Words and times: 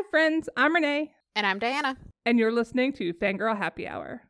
Hi, 0.00 0.04
friends. 0.10 0.48
I'm 0.56 0.74
Renay. 0.74 1.10
And 1.36 1.46
I'm 1.46 1.58
Diana. 1.58 1.94
And 2.24 2.38
you're 2.38 2.50
listening 2.50 2.94
to 2.94 3.12
Fangirl 3.12 3.54
Happy 3.54 3.86
Hour. 3.86 4.22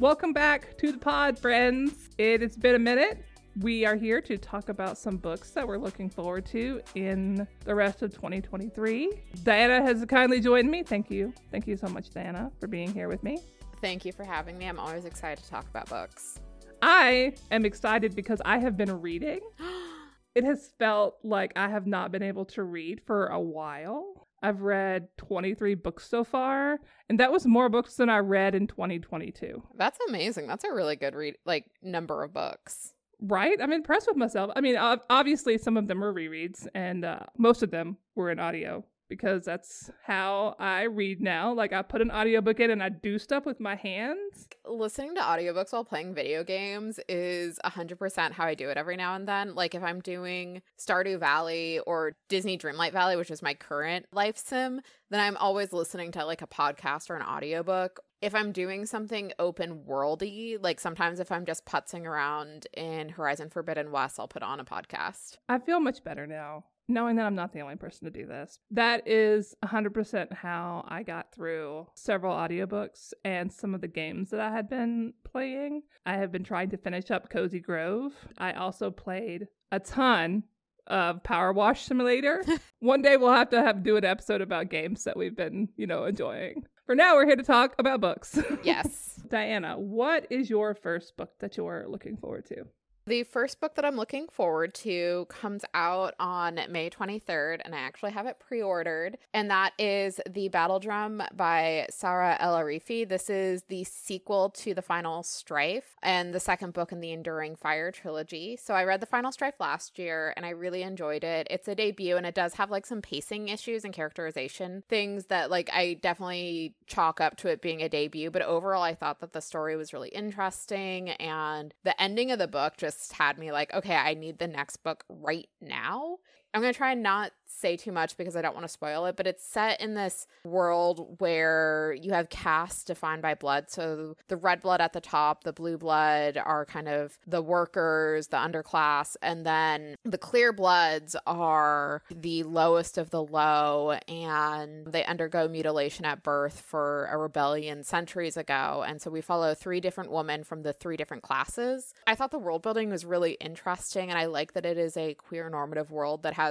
Welcome 0.00 0.32
back 0.32 0.78
to 0.78 0.90
the 0.90 0.96
pod, 0.98 1.38
friends. 1.38 2.08
It 2.16 2.40
has 2.40 2.56
been 2.56 2.76
a 2.76 2.78
minute. 2.78 3.22
We 3.60 3.86
are 3.86 3.94
here 3.94 4.20
to 4.22 4.36
talk 4.36 4.68
about 4.68 4.98
some 4.98 5.16
books 5.16 5.50
that 5.50 5.66
we're 5.66 5.78
looking 5.78 6.10
forward 6.10 6.44
to 6.46 6.80
in 6.96 7.46
the 7.64 7.74
rest 7.74 8.02
of 8.02 8.12
2023. 8.12 9.10
Diana 9.44 9.80
has 9.80 10.04
kindly 10.06 10.40
joined 10.40 10.68
me. 10.68 10.82
Thank 10.82 11.08
you. 11.08 11.32
Thank 11.52 11.68
you 11.68 11.76
so 11.76 11.86
much, 11.86 12.10
Diana, 12.10 12.50
for 12.58 12.66
being 12.66 12.92
here 12.92 13.08
with 13.08 13.22
me. 13.22 13.38
Thank 13.80 14.04
you 14.04 14.12
for 14.12 14.24
having 14.24 14.58
me. 14.58 14.66
I'm 14.66 14.80
always 14.80 15.04
excited 15.04 15.44
to 15.44 15.48
talk 15.48 15.68
about 15.68 15.88
books. 15.88 16.40
I 16.82 17.34
am 17.52 17.64
excited 17.64 18.16
because 18.16 18.42
I 18.44 18.58
have 18.58 18.76
been 18.76 19.00
reading. 19.00 19.38
it 20.34 20.42
has 20.42 20.70
felt 20.76 21.18
like 21.22 21.52
I 21.54 21.68
have 21.68 21.86
not 21.86 22.10
been 22.10 22.24
able 22.24 22.46
to 22.46 22.64
read 22.64 23.02
for 23.06 23.28
a 23.28 23.40
while. 23.40 24.26
I've 24.42 24.62
read 24.62 25.08
23 25.16 25.76
books 25.76 26.08
so 26.08 26.24
far, 26.24 26.80
and 27.08 27.20
that 27.20 27.30
was 27.30 27.46
more 27.46 27.68
books 27.68 27.94
than 27.94 28.10
I 28.10 28.18
read 28.18 28.56
in 28.56 28.66
2022. 28.66 29.62
That's 29.76 29.98
amazing. 30.08 30.48
That's 30.48 30.64
a 30.64 30.72
really 30.72 30.96
good 30.96 31.14
read 31.14 31.36
like 31.46 31.66
number 31.82 32.24
of 32.24 32.34
books. 32.34 32.94
Right? 33.26 33.58
I'm 33.60 33.72
impressed 33.72 34.06
with 34.06 34.16
myself. 34.16 34.50
I 34.54 34.60
mean, 34.60 34.76
obviously, 34.76 35.56
some 35.56 35.76
of 35.76 35.88
them 35.88 36.00
were 36.00 36.12
rereads, 36.12 36.66
and 36.74 37.04
uh, 37.04 37.20
most 37.38 37.62
of 37.62 37.70
them 37.70 37.96
were 38.14 38.30
in 38.30 38.38
audio 38.38 38.84
because 39.08 39.44
that's 39.44 39.90
how 40.02 40.56
I 40.58 40.82
read 40.82 41.20
now. 41.20 41.52
Like, 41.52 41.72
I 41.72 41.82
put 41.82 42.00
an 42.00 42.10
audiobook 42.10 42.60
in 42.60 42.70
and 42.70 42.82
I 42.82 42.88
do 42.88 43.18
stuff 43.18 43.46
with 43.46 43.60
my 43.60 43.76
hands. 43.76 44.48
Listening 44.66 45.14
to 45.14 45.20
audiobooks 45.20 45.72
while 45.72 45.84
playing 45.84 46.14
video 46.14 46.42
games 46.42 46.98
is 47.08 47.58
100% 47.64 48.32
how 48.32 48.44
I 48.44 48.54
do 48.54 48.70
it 48.70 48.76
every 48.76 48.96
now 48.96 49.14
and 49.14 49.28
then. 49.28 49.54
Like, 49.54 49.74
if 49.74 49.82
I'm 49.82 50.00
doing 50.00 50.62
Stardew 50.78 51.18
Valley 51.18 51.80
or 51.80 52.16
Disney 52.28 52.58
Dreamlight 52.58 52.92
Valley, 52.92 53.16
which 53.16 53.30
is 53.30 53.42
my 53.42 53.54
current 53.54 54.06
life 54.12 54.36
sim, 54.36 54.80
then 55.10 55.20
I'm 55.20 55.36
always 55.36 55.72
listening 55.72 56.12
to 56.12 56.24
like 56.24 56.42
a 56.42 56.46
podcast 56.46 57.10
or 57.10 57.16
an 57.16 57.22
audiobook 57.22 58.00
if 58.20 58.34
I'm 58.34 58.52
doing 58.52 58.86
something 58.86 59.32
open 59.38 59.84
worldy, 59.88 60.56
like 60.60 60.80
sometimes 60.80 61.20
if 61.20 61.30
I'm 61.30 61.46
just 61.46 61.66
putzing 61.66 62.04
around 62.04 62.66
in 62.74 63.10
Horizon 63.10 63.50
Forbidden 63.50 63.90
West, 63.90 64.18
I'll 64.18 64.28
put 64.28 64.42
on 64.42 64.60
a 64.60 64.64
podcast. 64.64 65.36
I 65.48 65.58
feel 65.58 65.80
much 65.80 66.02
better 66.04 66.26
now 66.26 66.64
knowing 66.88 67.16
that 67.16 67.26
I'm 67.26 67.34
not 67.34 67.52
the 67.52 67.60
only 67.60 67.76
person 67.76 68.04
to 68.04 68.10
do 68.10 68.26
this. 68.26 68.58
That 68.70 69.06
is 69.08 69.54
100% 69.64 70.32
how 70.32 70.84
I 70.88 71.02
got 71.02 71.32
through 71.32 71.86
several 71.94 72.34
audiobooks 72.34 73.12
and 73.24 73.52
some 73.52 73.74
of 73.74 73.80
the 73.80 73.88
games 73.88 74.30
that 74.30 74.40
I 74.40 74.50
had 74.50 74.68
been 74.68 75.14
playing. 75.24 75.82
I 76.04 76.14
have 76.14 76.32
been 76.32 76.44
trying 76.44 76.70
to 76.70 76.76
finish 76.76 77.10
up 77.10 77.30
Cozy 77.30 77.60
Grove. 77.60 78.12
I 78.38 78.52
also 78.52 78.90
played 78.90 79.48
a 79.72 79.80
ton 79.80 80.44
of 80.86 81.22
Power 81.22 81.52
Wash 81.52 81.84
Simulator. 81.84 82.44
One 82.80 83.02
day 83.02 83.16
we'll 83.16 83.32
have 83.32 83.50
to 83.50 83.62
have 83.62 83.82
do 83.82 83.96
an 83.96 84.04
episode 84.04 84.42
about 84.42 84.68
games 84.68 85.04
that 85.04 85.16
we've 85.16 85.36
been, 85.36 85.68
you 85.76 85.86
know, 85.86 86.04
enjoying. 86.04 86.64
For 86.86 86.94
now, 86.94 87.14
we're 87.14 87.26
here 87.26 87.36
to 87.36 87.42
talk 87.42 87.74
about 87.78 88.00
books. 88.00 88.38
Yes. 88.62 89.22
Diana, 89.28 89.78
what 89.78 90.26
is 90.30 90.50
your 90.50 90.74
first 90.74 91.16
book 91.16 91.30
that 91.40 91.56
you're 91.56 91.86
looking 91.88 92.16
forward 92.16 92.44
to? 92.46 92.66
The 93.06 93.24
first 93.24 93.60
book 93.60 93.74
that 93.74 93.84
I'm 93.84 93.96
looking 93.96 94.28
forward 94.28 94.72
to 94.76 95.26
comes 95.28 95.62
out 95.74 96.14
on 96.18 96.58
May 96.70 96.88
23rd, 96.88 97.60
and 97.62 97.74
I 97.74 97.78
actually 97.78 98.12
have 98.12 98.24
it 98.24 98.38
pre 98.38 98.62
ordered. 98.62 99.18
And 99.34 99.50
that 99.50 99.74
is 99.78 100.20
The 100.26 100.48
Battle 100.48 100.80
Drum 100.80 101.22
by 101.34 101.86
Saara 101.90 102.38
El-Arifi. 102.40 103.06
This 103.06 103.28
is 103.28 103.64
the 103.64 103.84
sequel 103.84 104.48
to 104.50 104.72
The 104.72 104.80
Final 104.80 105.22
Strife 105.22 105.96
and 106.02 106.32
the 106.32 106.40
second 106.40 106.72
book 106.72 106.92
in 106.92 107.00
the 107.02 107.12
Enduring 107.12 107.56
Fire 107.56 107.90
trilogy. 107.90 108.56
So 108.56 108.72
I 108.72 108.84
read 108.84 109.00
The 109.00 109.06
Final 109.06 109.32
Strife 109.32 109.60
last 109.60 109.98
year 109.98 110.32
and 110.34 110.46
I 110.46 110.50
really 110.50 110.82
enjoyed 110.82 111.24
it. 111.24 111.46
It's 111.50 111.68
a 111.68 111.74
debut 111.74 112.16
and 112.16 112.24
it 112.24 112.34
does 112.34 112.54
have 112.54 112.70
like 112.70 112.86
some 112.86 113.02
pacing 113.02 113.48
issues 113.48 113.84
and 113.84 113.92
characterization 113.92 114.82
things 114.88 115.26
that 115.26 115.50
like 115.50 115.68
I 115.74 115.98
definitely 116.00 116.74
chalk 116.86 117.20
up 117.20 117.36
to 117.38 117.48
it 117.48 117.60
being 117.60 117.82
a 117.82 117.88
debut. 117.90 118.30
But 118.30 118.40
overall, 118.40 118.82
I 118.82 118.94
thought 118.94 119.20
that 119.20 119.34
the 119.34 119.42
story 119.42 119.76
was 119.76 119.92
really 119.92 120.08
interesting 120.08 121.10
and 121.10 121.74
the 121.82 122.00
ending 122.00 122.30
of 122.30 122.38
the 122.38 122.48
book 122.48 122.78
just 122.78 122.93
just 122.98 123.12
had 123.12 123.38
me 123.38 123.52
like, 123.52 123.72
okay, 123.74 123.96
I 123.96 124.14
need 124.14 124.38
the 124.38 124.48
next 124.48 124.78
book 124.78 125.04
right 125.08 125.48
now. 125.60 126.18
I'm 126.54 126.60
going 126.60 126.72
to 126.72 126.76
try 126.76 126.92
and 126.92 127.02
not 127.02 127.32
say 127.46 127.76
too 127.76 127.92
much 127.92 128.16
because 128.16 128.36
I 128.36 128.42
don't 128.42 128.54
want 128.54 128.64
to 128.64 128.72
spoil 128.72 129.06
it, 129.06 129.16
but 129.16 129.26
it's 129.26 129.44
set 129.44 129.80
in 129.80 129.94
this 129.94 130.26
world 130.44 131.16
where 131.18 131.96
you 132.00 132.12
have 132.12 132.28
castes 132.28 132.84
defined 132.84 133.22
by 133.22 133.34
blood. 133.34 133.70
So 133.70 134.16
the 134.28 134.36
red 134.36 134.60
blood 134.60 134.80
at 134.80 134.92
the 134.92 135.00
top, 135.00 135.44
the 135.44 135.52
blue 135.52 135.78
blood 135.78 136.36
are 136.36 136.64
kind 136.64 136.88
of 136.88 137.18
the 137.26 137.42
workers, 137.42 138.28
the 138.28 138.36
underclass, 138.36 139.16
and 139.22 139.46
then 139.46 139.96
the 140.04 140.18
clear 140.18 140.52
bloods 140.52 141.16
are 141.26 142.02
the 142.10 142.42
lowest 142.42 142.98
of 142.98 143.10
the 143.10 143.22
low 143.22 143.92
and 144.06 144.86
they 144.86 145.04
undergo 145.04 145.48
mutilation 145.48 146.04
at 146.04 146.22
birth 146.22 146.60
for 146.60 147.08
a 147.10 147.16
rebellion 147.16 147.82
centuries 147.82 148.36
ago. 148.36 148.84
And 148.86 149.00
so 149.00 149.10
we 149.10 149.20
follow 149.20 149.54
three 149.54 149.80
different 149.80 150.10
women 150.10 150.44
from 150.44 150.62
the 150.62 150.72
three 150.72 150.96
different 150.96 151.22
classes. 151.22 151.94
I 152.06 152.14
thought 152.14 152.30
the 152.30 152.38
world 152.38 152.62
building 152.62 152.90
was 152.90 153.04
really 153.04 153.32
interesting 153.40 154.10
and 154.10 154.18
I 154.18 154.26
like 154.26 154.52
that 154.52 154.66
it 154.66 154.76
is 154.76 154.96
a 154.96 155.14
queer 155.14 155.48
normative 155.48 155.90
world 155.90 156.22
that 156.24 156.34
has 156.34 156.43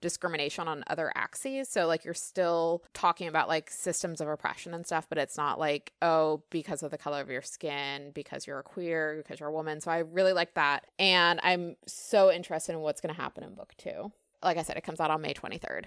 discrimination 0.00 0.66
on 0.66 0.82
other 0.86 1.12
axes. 1.14 1.68
So 1.68 1.86
like 1.86 2.04
you're 2.06 2.14
still 2.14 2.82
talking 2.94 3.28
about 3.28 3.48
like 3.48 3.70
systems 3.70 4.22
of 4.22 4.28
oppression 4.28 4.72
and 4.72 4.86
stuff, 4.86 5.06
but 5.08 5.18
it's 5.18 5.36
not 5.36 5.58
like, 5.58 5.92
oh, 6.00 6.42
because 6.48 6.82
of 6.82 6.90
the 6.90 6.96
color 6.96 7.20
of 7.20 7.28
your 7.28 7.42
skin, 7.42 8.10
because 8.14 8.46
you're 8.46 8.60
a 8.60 8.62
queer, 8.62 9.16
because 9.18 9.40
you're 9.40 9.50
a 9.50 9.52
woman. 9.52 9.80
So 9.80 9.90
I 9.90 9.98
really 9.98 10.32
like 10.32 10.54
that. 10.54 10.86
And 10.98 11.38
I'm 11.42 11.76
so 11.86 12.32
interested 12.32 12.72
in 12.72 12.80
what's 12.80 13.02
going 13.02 13.14
to 13.14 13.20
happen 13.20 13.44
in 13.44 13.54
book 13.54 13.74
two. 13.76 14.10
Like 14.42 14.56
I 14.56 14.62
said, 14.62 14.78
it 14.78 14.84
comes 14.84 15.00
out 15.00 15.10
on 15.10 15.20
May 15.20 15.34
23rd. 15.34 15.84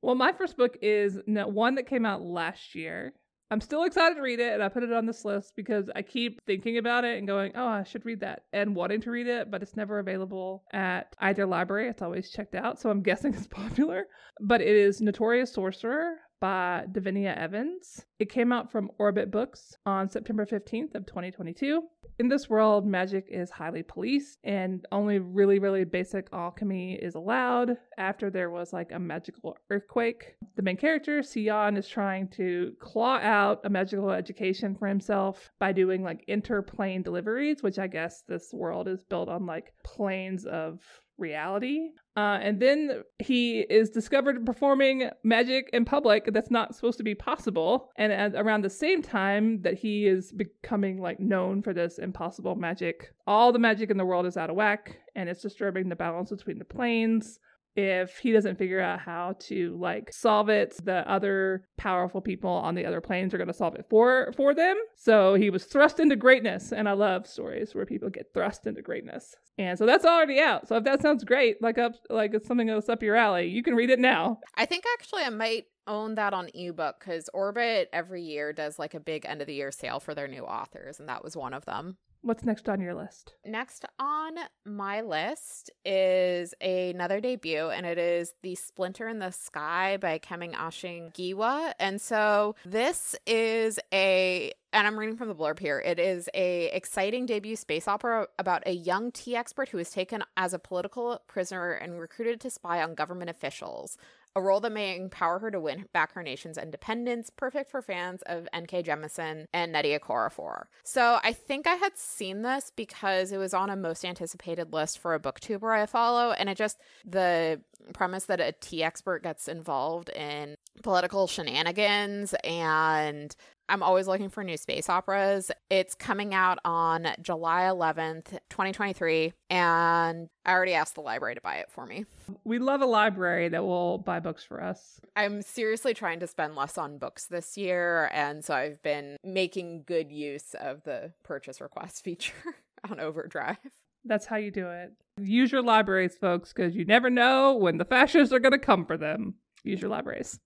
Well, 0.00 0.14
my 0.14 0.32
first 0.32 0.56
book 0.56 0.78
is 0.80 1.18
one 1.26 1.74
that 1.74 1.86
came 1.86 2.06
out 2.06 2.22
last 2.22 2.74
year. 2.74 3.12
I'm 3.50 3.60
still 3.60 3.82
excited 3.82 4.14
to 4.14 4.20
read 4.22 4.38
it, 4.38 4.52
and 4.52 4.62
I 4.62 4.68
put 4.68 4.84
it 4.84 4.92
on 4.92 5.06
this 5.06 5.24
list 5.24 5.54
because 5.56 5.90
I 5.94 6.02
keep 6.02 6.40
thinking 6.46 6.78
about 6.78 7.04
it 7.04 7.18
and 7.18 7.26
going, 7.26 7.52
oh, 7.56 7.66
I 7.66 7.82
should 7.82 8.06
read 8.06 8.20
that, 8.20 8.44
and 8.52 8.76
wanting 8.76 9.00
to 9.02 9.10
read 9.10 9.26
it, 9.26 9.50
but 9.50 9.62
it's 9.62 9.76
never 9.76 9.98
available 9.98 10.62
at 10.72 11.14
either 11.18 11.46
library. 11.46 11.88
It's 11.88 12.02
always 12.02 12.30
checked 12.30 12.54
out, 12.54 12.80
so 12.80 12.90
I'm 12.90 13.02
guessing 13.10 13.34
it's 13.34 13.48
popular. 13.48 14.04
But 14.40 14.60
it 14.60 14.68
is 14.68 15.00
Notorious 15.00 15.52
Sorcerer 15.52 16.16
by 16.40 16.84
Davinia 16.92 17.36
Evans. 17.36 18.06
It 18.18 18.30
came 18.30 18.52
out 18.52 18.70
from 18.70 18.90
Orbit 18.98 19.30
Books 19.30 19.76
on 19.84 20.08
September 20.08 20.46
15th 20.46 20.94
of 20.94 21.06
2022. 21.06 21.82
In 22.20 22.28
this 22.28 22.50
world, 22.50 22.86
magic 22.86 23.28
is 23.30 23.48
highly 23.48 23.82
policed 23.82 24.40
and 24.44 24.84
only 24.92 25.20
really 25.20 25.58
really 25.58 25.84
basic 25.84 26.28
alchemy 26.34 26.96
is 26.96 27.14
allowed 27.14 27.78
after 27.96 28.28
there 28.28 28.50
was 28.50 28.74
like 28.74 28.92
a 28.92 28.98
magical 28.98 29.56
earthquake. 29.70 30.34
The 30.54 30.60
main 30.60 30.76
character, 30.76 31.22
Sion, 31.22 31.78
is 31.78 31.88
trying 31.88 32.28
to 32.36 32.74
claw 32.78 33.16
out 33.20 33.64
a 33.64 33.70
magical 33.70 34.10
education 34.10 34.74
for 34.74 34.86
himself 34.86 35.50
by 35.58 35.72
doing 35.72 36.02
like 36.02 36.22
interplane 36.28 37.02
deliveries, 37.02 37.62
which 37.62 37.78
I 37.78 37.86
guess 37.86 38.20
this 38.28 38.52
world 38.52 38.86
is 38.86 39.02
built 39.02 39.30
on 39.30 39.46
like 39.46 39.72
planes 39.82 40.44
of 40.44 40.82
reality. 41.20 41.90
Uh, 42.16 42.38
and 42.42 42.60
then 42.60 43.02
he 43.18 43.60
is 43.60 43.90
discovered 43.90 44.44
performing 44.44 45.10
magic 45.22 45.70
in 45.72 45.84
public 45.84 46.30
that's 46.32 46.50
not 46.50 46.74
supposed 46.74 46.98
to 46.98 47.04
be 47.04 47.14
possible. 47.14 47.90
And 47.96 48.12
at, 48.12 48.34
around 48.34 48.64
the 48.64 48.70
same 48.70 49.02
time 49.02 49.62
that 49.62 49.74
he 49.74 50.06
is 50.06 50.32
becoming 50.32 51.00
like 51.00 51.20
known 51.20 51.62
for 51.62 51.72
this 51.72 51.98
impossible 51.98 52.56
magic, 52.56 53.12
all 53.26 53.52
the 53.52 53.58
magic 53.58 53.90
in 53.90 53.96
the 53.96 54.04
world 54.04 54.26
is 54.26 54.36
out 54.36 54.50
of 54.50 54.56
whack 54.56 54.98
and 55.14 55.28
it's 55.28 55.42
disturbing 55.42 55.88
the 55.88 55.96
balance 55.96 56.30
between 56.30 56.58
the 56.58 56.64
planes 56.64 57.38
if 57.76 58.18
he 58.18 58.32
doesn't 58.32 58.58
figure 58.58 58.80
out 58.80 59.00
how 59.00 59.34
to 59.38 59.76
like 59.80 60.12
solve 60.12 60.48
it 60.48 60.74
the 60.84 61.08
other 61.10 61.64
powerful 61.76 62.20
people 62.20 62.50
on 62.50 62.74
the 62.74 62.84
other 62.84 63.00
planes 63.00 63.32
are 63.32 63.38
going 63.38 63.48
to 63.48 63.54
solve 63.54 63.74
it 63.74 63.86
for 63.88 64.32
for 64.36 64.54
them. 64.54 64.76
So 64.96 65.34
he 65.34 65.50
was 65.50 65.64
thrust 65.64 66.00
into 66.00 66.16
greatness 66.16 66.72
and 66.72 66.88
i 66.88 66.92
love 66.92 67.26
stories 67.26 67.74
where 67.74 67.86
people 67.86 68.10
get 68.10 68.32
thrust 68.34 68.66
into 68.66 68.82
greatness. 68.82 69.34
And 69.58 69.78
so 69.78 69.84
that's 69.86 70.04
already 70.04 70.40
out. 70.40 70.68
So 70.68 70.76
if 70.76 70.84
that 70.84 71.02
sounds 71.02 71.24
great 71.24 71.62
like 71.62 71.78
up 71.78 71.92
like 72.08 72.34
it's 72.34 72.48
something 72.48 72.66
that's 72.66 72.88
up 72.88 73.02
your 73.02 73.16
alley 73.16 73.46
you 73.48 73.62
can 73.62 73.74
read 73.74 73.90
it 73.90 74.00
now. 74.00 74.40
I 74.56 74.66
think 74.66 74.84
actually 74.94 75.22
i 75.22 75.30
might 75.30 75.66
own 75.86 76.14
that 76.14 76.32
on 76.32 76.48
ebook 76.54 77.00
because 77.00 77.28
orbit 77.34 77.88
every 77.92 78.22
year 78.22 78.52
does 78.52 78.78
like 78.78 78.94
a 78.94 79.00
big 79.00 79.24
end 79.26 79.40
of 79.40 79.46
the 79.46 79.54
year 79.54 79.72
sale 79.72 79.98
for 79.98 80.14
their 80.14 80.28
new 80.28 80.42
authors 80.42 81.00
and 81.00 81.08
that 81.08 81.24
was 81.24 81.36
one 81.36 81.52
of 81.52 81.64
them 81.64 81.96
What's 82.22 82.44
next 82.44 82.68
on 82.68 82.82
your 82.82 82.94
list? 82.94 83.34
Next 83.46 83.86
on 83.98 84.34
my 84.66 85.00
list 85.00 85.70
is 85.86 86.52
another 86.60 87.18
debut, 87.18 87.70
and 87.70 87.86
it 87.86 87.96
is 87.96 88.34
The 88.42 88.54
Splinter 88.56 89.08
in 89.08 89.20
the 89.20 89.30
Sky 89.30 89.96
by 89.96 90.18
Kemi 90.18 90.54
Ashing-Giwa. 90.54 91.72
And 91.80 91.98
so 91.98 92.56
this 92.66 93.16
is 93.26 93.80
a 93.92 94.52
and 94.72 94.86
I'm 94.86 94.98
reading 94.98 95.16
from 95.16 95.28
the 95.28 95.34
blurb 95.34 95.58
here. 95.58 95.80
It 95.80 95.98
is 95.98 96.28
a 96.32 96.66
exciting 96.66 97.26
debut 97.26 97.56
space 97.56 97.88
opera 97.88 98.28
about 98.38 98.62
a 98.66 98.72
young 98.72 99.10
tea 99.10 99.34
expert 99.34 99.70
who 99.70 99.78
is 99.78 99.90
taken 99.90 100.22
as 100.36 100.54
a 100.54 100.60
political 100.60 101.20
prisoner 101.26 101.72
and 101.72 101.98
recruited 101.98 102.40
to 102.42 102.50
spy 102.50 102.82
on 102.82 102.94
government 102.94 103.30
officials. 103.30 103.96
A 104.36 104.42
role 104.42 104.60
that 104.60 104.72
may 104.72 104.96
empower 104.96 105.38
her 105.40 105.50
to 105.50 105.60
win 105.60 105.86
back 105.92 106.12
her 106.12 106.22
nation's 106.22 106.56
independence, 106.56 107.30
perfect 107.30 107.70
for 107.70 107.82
fans 107.82 108.22
of 108.26 108.48
N.K. 108.52 108.82
Jemisin 108.82 109.46
and 109.52 109.74
Nnedi 109.74 109.98
Okorafor. 109.98 110.64
So 110.84 111.18
I 111.22 111.32
think 111.32 111.66
I 111.66 111.74
had 111.74 111.96
seen 111.96 112.42
this 112.42 112.72
because 112.74 113.32
it 113.32 113.38
was 113.38 113.54
on 113.54 113.70
a 113.70 113.76
most 113.76 114.04
anticipated 114.04 114.72
list 114.72 114.98
for 114.98 115.14
a 115.14 115.20
booktuber 115.20 115.76
I 115.76 115.86
follow, 115.86 116.32
and 116.32 116.48
it 116.48 116.56
just 116.56 116.78
the 117.04 117.60
premise 117.92 118.26
that 118.26 118.40
a 118.40 118.52
tea 118.52 118.82
expert 118.82 119.22
gets 119.22 119.48
involved 119.48 120.08
in 120.10 120.54
political 120.82 121.26
shenanigans 121.26 122.34
and 122.44 123.34
I'm 123.70 123.84
always 123.84 124.08
looking 124.08 124.30
for 124.30 124.42
new 124.42 124.56
space 124.56 124.88
operas. 124.88 125.52
It's 125.70 125.94
coming 125.94 126.34
out 126.34 126.58
on 126.64 127.06
July 127.22 127.62
11th, 127.62 128.30
2023, 128.50 129.32
and 129.48 130.28
I 130.44 130.52
already 130.52 130.74
asked 130.74 130.96
the 130.96 131.02
library 131.02 131.36
to 131.36 131.40
buy 131.40 131.58
it 131.58 131.70
for 131.70 131.86
me. 131.86 132.04
We 132.42 132.58
love 132.58 132.82
a 132.82 132.86
library 132.86 133.48
that 133.48 133.64
will 133.64 133.98
buy 133.98 134.18
books 134.18 134.42
for 134.42 134.60
us. 134.60 135.00
I'm 135.14 135.40
seriously 135.40 135.94
trying 135.94 136.18
to 136.18 136.26
spend 136.26 136.56
less 136.56 136.76
on 136.78 136.98
books 136.98 137.26
this 137.26 137.56
year, 137.56 138.10
and 138.12 138.44
so 138.44 138.54
I've 138.54 138.82
been 138.82 139.16
making 139.22 139.84
good 139.86 140.10
use 140.10 140.54
of 140.58 140.82
the 140.82 141.12
purchase 141.22 141.60
request 141.60 142.02
feature 142.04 142.56
on 142.90 142.98
Overdrive. 142.98 143.58
That's 144.04 144.26
how 144.26 144.36
you 144.36 144.50
do 144.50 144.68
it. 144.68 144.92
Use 145.18 145.52
your 145.52 145.62
libraries, 145.62 146.16
folks, 146.18 146.52
because 146.52 146.74
you 146.74 146.84
never 146.84 147.10
know 147.10 147.56
when 147.56 147.78
the 147.78 147.84
fascists 147.84 148.32
are 148.32 148.38
going 148.38 148.52
to 148.52 148.58
come 148.58 148.86
for 148.86 148.96
them. 148.96 149.34
Use 149.64 149.80
your 149.80 149.90
libraries. 149.90 150.38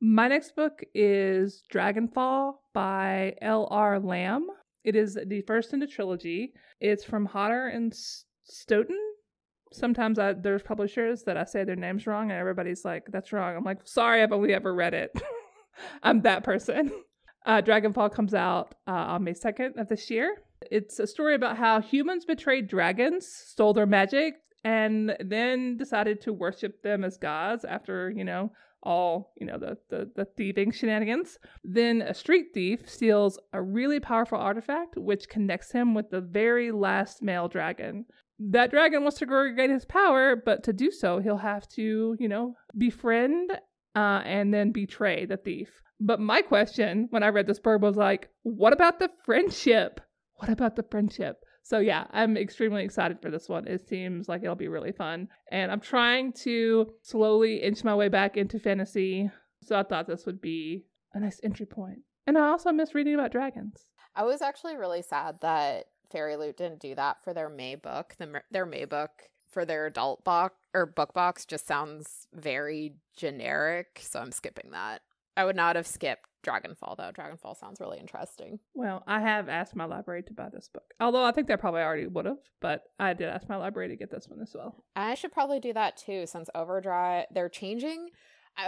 My 0.00 0.28
next 0.28 0.56
book 0.56 0.82
is 0.94 1.62
Dragonfall 1.72 2.54
by 2.72 3.34
L.R. 3.42 3.98
Lam. 3.98 4.46
It 4.84 4.96
is 4.96 5.18
the 5.26 5.42
first 5.42 5.72
in 5.72 5.80
the 5.80 5.86
trilogy. 5.86 6.54
It's 6.80 7.04
from 7.04 7.26
Hodder 7.26 7.68
and 7.68 7.92
Stoughton. 8.44 8.98
Sometimes 9.72 10.18
I, 10.18 10.32
there's 10.32 10.62
publishers 10.62 11.24
that 11.24 11.36
I 11.36 11.44
say 11.44 11.64
their 11.64 11.76
names 11.76 12.06
wrong, 12.06 12.30
and 12.30 12.40
everybody's 12.40 12.84
like, 12.84 13.04
"That's 13.12 13.32
wrong." 13.32 13.56
I'm 13.56 13.64
like, 13.64 13.86
"Sorry, 13.86 14.22
I've 14.22 14.32
only 14.32 14.54
ever 14.54 14.74
read 14.74 14.94
it." 14.94 15.10
I'm 16.02 16.22
that 16.22 16.44
person. 16.44 16.90
Uh, 17.46 17.62
Dragonfall 17.62 18.12
comes 18.12 18.34
out 18.34 18.74
uh, 18.86 18.90
on 18.90 19.24
May 19.24 19.32
2nd 19.32 19.80
of 19.80 19.88
this 19.88 20.10
year. 20.10 20.36
It's 20.70 20.98
a 20.98 21.06
story 21.06 21.34
about 21.34 21.56
how 21.56 21.80
humans 21.80 22.24
betrayed 22.24 22.68
dragons, 22.68 23.26
stole 23.26 23.72
their 23.72 23.86
magic, 23.86 24.34
and 24.64 25.16
then 25.20 25.76
decided 25.76 26.20
to 26.22 26.32
worship 26.32 26.82
them 26.82 27.02
as 27.02 27.16
gods 27.16 27.64
after, 27.64 28.10
you 28.10 28.24
know, 28.24 28.52
all 28.82 29.32
you 29.38 29.46
know 29.46 29.58
the, 29.58 29.76
the 29.88 30.10
the 30.16 30.24
thieving 30.24 30.72
shenanigans. 30.72 31.38
Then 31.64 32.02
a 32.02 32.14
street 32.14 32.48
thief 32.54 32.88
steals 32.88 33.38
a 33.52 33.62
really 33.62 34.00
powerful 34.00 34.38
artifact 34.38 34.96
which 34.96 35.28
connects 35.28 35.72
him 35.72 35.94
with 35.94 36.10
the 36.10 36.20
very 36.20 36.72
last 36.72 37.22
male 37.22 37.48
dragon. 37.48 38.06
That 38.38 38.70
dragon 38.70 39.02
wants 39.02 39.18
to 39.18 39.26
regain 39.26 39.70
his 39.70 39.84
power 39.84 40.34
but 40.34 40.62
to 40.64 40.72
do 40.72 40.90
so 40.90 41.18
he'll 41.18 41.36
have 41.36 41.68
to 41.70 42.16
you 42.18 42.28
know 42.28 42.54
befriend 42.76 43.52
uh, 43.94 44.22
and 44.24 44.52
then 44.54 44.72
betray 44.72 45.26
the 45.26 45.36
thief. 45.36 45.68
But 46.00 46.20
my 46.20 46.40
question 46.40 47.08
when 47.10 47.22
i 47.22 47.28
read 47.28 47.46
this 47.46 47.60
bird 47.60 47.82
was 47.82 47.96
like 47.96 48.30
what 48.42 48.72
about 48.72 48.98
the 48.98 49.10
friendship 49.26 50.00
what 50.40 50.50
about 50.50 50.76
the 50.76 50.82
friendship 50.82 51.44
so 51.62 51.78
yeah, 51.78 52.06
I'm 52.10 52.36
extremely 52.36 52.84
excited 52.84 53.20
for 53.20 53.30
this 53.30 53.48
one. 53.48 53.66
It 53.66 53.86
seems 53.86 54.28
like 54.28 54.42
it'll 54.42 54.54
be 54.54 54.68
really 54.68 54.92
fun. 54.92 55.28
And 55.50 55.70
I'm 55.70 55.80
trying 55.80 56.32
to 56.44 56.92
slowly 57.02 57.56
inch 57.56 57.84
my 57.84 57.94
way 57.94 58.08
back 58.08 58.36
into 58.36 58.58
fantasy. 58.58 59.30
So 59.62 59.78
I 59.78 59.82
thought 59.82 60.06
this 60.06 60.26
would 60.26 60.40
be 60.40 60.86
a 61.12 61.20
nice 61.20 61.40
entry 61.42 61.66
point. 61.66 62.00
And 62.26 62.38
I 62.38 62.48
also 62.48 62.72
miss 62.72 62.94
reading 62.94 63.14
about 63.14 63.32
dragons. 63.32 63.90
I 64.14 64.24
was 64.24 64.42
actually 64.42 64.76
really 64.76 65.02
sad 65.02 65.36
that 65.42 65.86
FairyLoot 66.12 66.56
didn't 66.56 66.80
do 66.80 66.94
that 66.94 67.22
for 67.22 67.32
their 67.32 67.48
May 67.48 67.76
book. 67.76 68.14
The, 68.18 68.42
their 68.50 68.66
May 68.66 68.84
book 68.84 69.10
for 69.48 69.64
their 69.64 69.86
adult 69.86 70.24
box 70.24 70.54
or 70.74 70.86
book 70.86 71.12
box 71.12 71.44
just 71.44 71.66
sounds 71.66 72.26
very 72.32 72.94
generic, 73.16 74.00
so 74.02 74.20
I'm 74.20 74.32
skipping 74.32 74.70
that. 74.70 75.02
I 75.40 75.44
would 75.44 75.56
not 75.56 75.76
have 75.76 75.86
skipped 75.86 76.26
Dragonfall 76.46 76.98
though. 76.98 77.12
Dragonfall 77.16 77.56
sounds 77.56 77.80
really 77.80 77.98
interesting. 77.98 78.58
Well, 78.74 79.02
I 79.06 79.20
have 79.20 79.48
asked 79.48 79.74
my 79.74 79.86
library 79.86 80.22
to 80.24 80.34
buy 80.34 80.50
this 80.52 80.68
book. 80.68 80.84
Although 81.00 81.24
I 81.24 81.32
think 81.32 81.48
they 81.48 81.56
probably 81.56 81.80
already 81.80 82.06
would 82.06 82.26
have, 82.26 82.36
but 82.60 82.82
I 82.98 83.14
did 83.14 83.30
ask 83.30 83.48
my 83.48 83.56
library 83.56 83.88
to 83.88 83.96
get 83.96 84.10
this 84.10 84.28
one 84.28 84.42
as 84.42 84.52
well. 84.54 84.84
I 84.94 85.14
should 85.14 85.32
probably 85.32 85.58
do 85.58 85.72
that 85.72 85.96
too 85.96 86.26
since 86.26 86.50
Overdrive 86.54 87.24
they're 87.32 87.48
changing. 87.48 88.10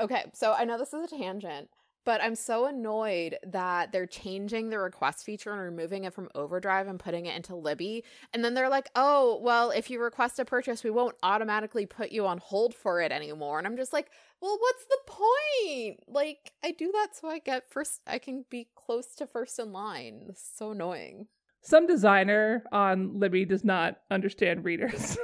Okay, 0.01 0.31
so 0.33 0.55
I 0.55 0.65
know 0.65 0.79
this 0.79 0.95
is 0.95 1.13
a 1.13 1.15
tangent, 1.15 1.69
but 2.05 2.23
I'm 2.23 2.35
so 2.35 2.67
annoyed 2.67 3.37
that 3.45 3.93
they're 3.93 4.07
changing 4.07 4.71
the 4.71 4.79
request 4.79 5.25
feature 5.25 5.53
and 5.53 5.61
removing 5.61 6.05
it 6.05 6.13
from 6.13 6.29
Overdrive 6.35 6.89
and 6.89 6.99
putting 6.99 7.27
it 7.27 7.37
into 7.37 7.55
Libby. 7.55 8.05
And 8.33 8.45
then 8.45 8.55
they're 8.55 8.69
like, 8.69 8.91
oh, 8.97 9.39
well, 9.43 9.71
if 9.71 9.91
you 9.91 10.01
request 10.01 10.39
a 10.39 10.45
purchase, 10.45 10.83
we 10.83 10.91
won't 10.91 11.17
automatically 11.23 11.87
put 11.87 12.11
you 12.13 12.27
on 12.27 12.39
hold 12.39 12.75
for 12.75 13.01
it 13.01 13.13
anymore. 13.13 13.59
And 13.59 13.67
I'm 13.67 13.77
just 13.77 13.93
like, 13.93 14.11
well, 14.41 14.59
what's 14.59 14.85
the 14.87 14.99
point? 15.07 16.01
Like, 16.09 16.53
I 16.65 16.73
do 16.73 16.91
that 16.93 17.09
so 17.13 17.29
I 17.29 17.39
get 17.39 17.71
first, 17.71 18.01
I 18.07 18.19
can 18.19 18.45
be 18.51 18.69
close 18.75 19.15
to 19.17 19.27
first 19.27 19.59
in 19.59 19.73
line. 19.73 20.33
So 20.35 20.73
annoying. 20.73 21.29
Some 21.61 21.87
designer 21.87 22.65
on 22.73 23.21
Libby 23.21 23.45
does 23.45 23.63
not 23.63 23.99
understand 24.11 24.65
readers. 24.65 25.17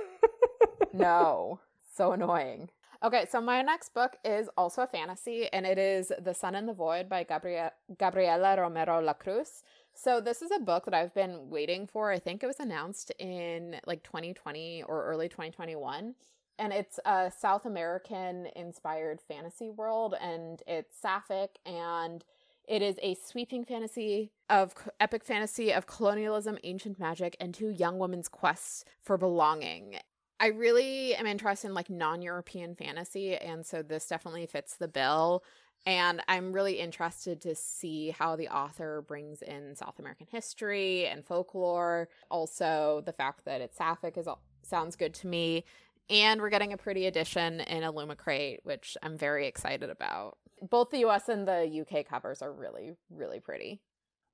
no, 0.92 1.58
so 1.96 2.12
annoying. 2.12 2.70
Okay, 3.00 3.26
so 3.30 3.40
my 3.40 3.62
next 3.62 3.94
book 3.94 4.16
is 4.24 4.48
also 4.56 4.82
a 4.82 4.86
fantasy, 4.86 5.48
and 5.52 5.64
it 5.64 5.78
is 5.78 6.10
The 6.20 6.34
Sun 6.34 6.56
and 6.56 6.68
the 6.68 6.72
Void 6.72 7.08
by 7.08 7.24
Gabriela 7.24 8.60
Romero 8.60 9.00
Lacruz. 9.00 9.62
So 9.94 10.20
this 10.20 10.42
is 10.42 10.50
a 10.50 10.58
book 10.58 10.84
that 10.86 10.94
I've 10.94 11.14
been 11.14 11.48
waiting 11.48 11.86
for. 11.86 12.10
I 12.10 12.18
think 12.18 12.42
it 12.42 12.46
was 12.46 12.58
announced 12.58 13.12
in 13.20 13.76
like 13.86 14.02
2020 14.02 14.82
or 14.88 15.04
early 15.04 15.28
2021 15.28 16.14
and 16.58 16.72
it's 16.72 16.98
a 17.04 17.30
South 17.36 17.64
American 17.64 18.48
inspired 18.56 19.20
fantasy 19.20 19.70
world, 19.70 20.14
and 20.20 20.62
it's 20.66 20.98
sapphic, 21.00 21.58
and 21.64 22.24
it 22.66 22.82
is 22.82 22.98
a 23.02 23.14
sweeping 23.14 23.64
fantasy 23.64 24.32
of 24.50 24.74
epic 25.00 25.24
fantasy 25.24 25.72
of 25.72 25.86
colonialism, 25.86 26.58
ancient 26.64 26.98
magic, 26.98 27.36
and 27.40 27.54
two 27.54 27.70
young 27.70 27.98
women's 27.98 28.28
quests 28.28 28.84
for 29.00 29.16
belonging. 29.16 29.98
I 30.40 30.48
really 30.48 31.14
am 31.16 31.26
interested 31.26 31.68
in 31.68 31.74
like 31.74 31.90
non-European 31.90 32.76
fantasy, 32.76 33.36
and 33.36 33.66
so 33.66 33.82
this 33.82 34.06
definitely 34.06 34.46
fits 34.46 34.76
the 34.76 34.88
bill. 34.88 35.42
And 35.86 36.20
I'm 36.28 36.52
really 36.52 36.80
interested 36.80 37.40
to 37.42 37.54
see 37.54 38.10
how 38.10 38.36
the 38.36 38.48
author 38.48 39.02
brings 39.02 39.42
in 39.42 39.74
South 39.74 39.98
American 39.98 40.26
history 40.30 41.06
and 41.06 41.24
folklore. 41.24 42.08
Also, 42.30 43.02
the 43.06 43.12
fact 43.12 43.44
that 43.46 43.60
it's 43.60 43.76
sapphic 43.76 44.18
is 44.18 44.28
sounds 44.62 44.96
good 44.96 45.14
to 45.14 45.26
me. 45.26 45.64
And 46.10 46.40
we're 46.40 46.50
getting 46.50 46.72
a 46.72 46.76
pretty 46.76 47.06
edition 47.06 47.60
in 47.60 47.82
Illumicrate, 47.82 48.58
which 48.64 48.96
I'm 49.02 49.18
very 49.18 49.46
excited 49.46 49.90
about. 49.90 50.38
Both 50.62 50.90
the 50.90 51.04
US 51.06 51.28
and 51.28 51.46
the 51.46 51.84
UK 51.86 52.06
covers 52.06 52.42
are 52.42 52.52
really, 52.52 52.94
really 53.10 53.40
pretty. 53.40 53.80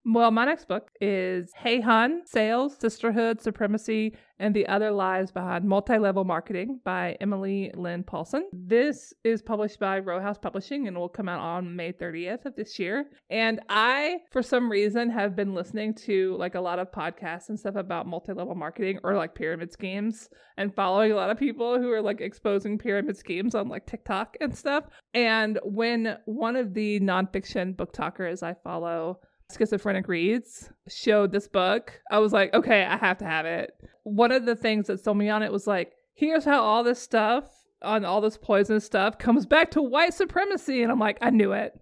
Well, 0.07 0.31
my 0.31 0.45
next 0.45 0.69
book 0.69 0.91
is 1.01 1.51
Hey 1.57 1.81
Hun 1.81 2.25
Sales, 2.27 2.77
Sisterhood, 2.79 3.41
Supremacy, 3.41 4.15
and 4.39 4.55
the 4.55 4.67
Other 4.67 4.91
Lies 4.91 5.31
Behind 5.31 5.65
Multi 5.65 5.97
Level 5.97 6.25
Marketing 6.25 6.79
by 6.85 7.17
Emily 7.23 7.71
Lynn 7.75 8.03
Paulson. 8.03 8.47
This 8.53 9.15
is 9.25 9.41
published 9.41 9.81
by 9.81 10.01
Row 10.01 10.21
House 10.21 10.37
Publishing 10.37 10.89
and 10.89 10.99
will 10.99 11.09
come 11.09 11.27
out 11.27 11.41
on 11.41 11.75
May 11.75 11.91
30th 11.91 12.45
of 12.45 12.55
this 12.55 12.79
year. 12.79 13.07
And 13.31 13.61
I, 13.71 14.19
for 14.31 14.43
some 14.43 14.71
reason, 14.71 15.09
have 15.09 15.35
been 15.35 15.55
listening 15.55 15.95
to 16.05 16.37
like 16.37 16.55
a 16.55 16.61
lot 16.61 16.79
of 16.79 16.93
podcasts 16.93 17.49
and 17.49 17.59
stuff 17.59 17.77
about 17.77 18.07
multi 18.07 18.35
level 18.35 18.55
marketing 18.55 18.99
or 19.05 19.17
like 19.17 19.35
pyramid 19.35 19.73
schemes 19.73 20.29
and 20.59 20.75
following 20.75 21.13
a 21.13 21.17
lot 21.17 21.31
of 21.31 21.39
people 21.39 21.79
who 21.79 21.91
are 21.91 22.03
like 22.03 22.21
exposing 22.21 22.77
pyramid 22.77 23.17
schemes 23.17 23.55
on 23.55 23.71
like 23.71 23.87
TikTok 23.87 24.37
and 24.43 24.55
stuff. 24.55 24.85
And 25.15 25.59
when 25.65 26.19
one 26.27 26.57
of 26.57 26.75
the 26.75 27.01
nonfiction 27.01 27.75
book 27.75 27.95
talkers 27.95 28.43
I 28.43 28.53
follow, 28.63 29.21
Schizophrenic 29.57 30.09
Reads 30.09 30.71
showed 30.89 31.33
this 31.33 31.49
book, 31.49 32.01
I 32.11 32.19
was 32.19 32.33
like, 32.33 32.53
okay, 32.55 32.85
I 32.85 32.97
have 32.97 33.19
to 33.19 33.25
have 33.25 33.47
it. 33.47 33.75
One 34.03 34.33
of 34.33 34.47
the 34.47 34.57
things 34.57 34.87
that 34.87 35.03
sold 35.03 35.17
me 35.17 35.29
on 35.29 35.43
it 35.43 35.53
was 35.53 35.67
like, 35.67 35.93
here's 36.15 36.45
how 36.45 36.63
all 36.63 36.85
this 36.85 37.01
stuff 37.01 37.45
on 37.83 38.05
all 38.05 38.21
this 38.21 38.37
poison 38.37 38.81
stuff 38.81 39.19
comes 39.19 39.47
back 39.47 39.71
to 39.73 39.83
white 39.83 40.15
supremacy. 40.15 40.83
And 40.83 40.91
I'm 40.91 40.99
like, 40.99 41.19
I 41.21 41.31
knew 41.31 41.53
it. 41.53 41.79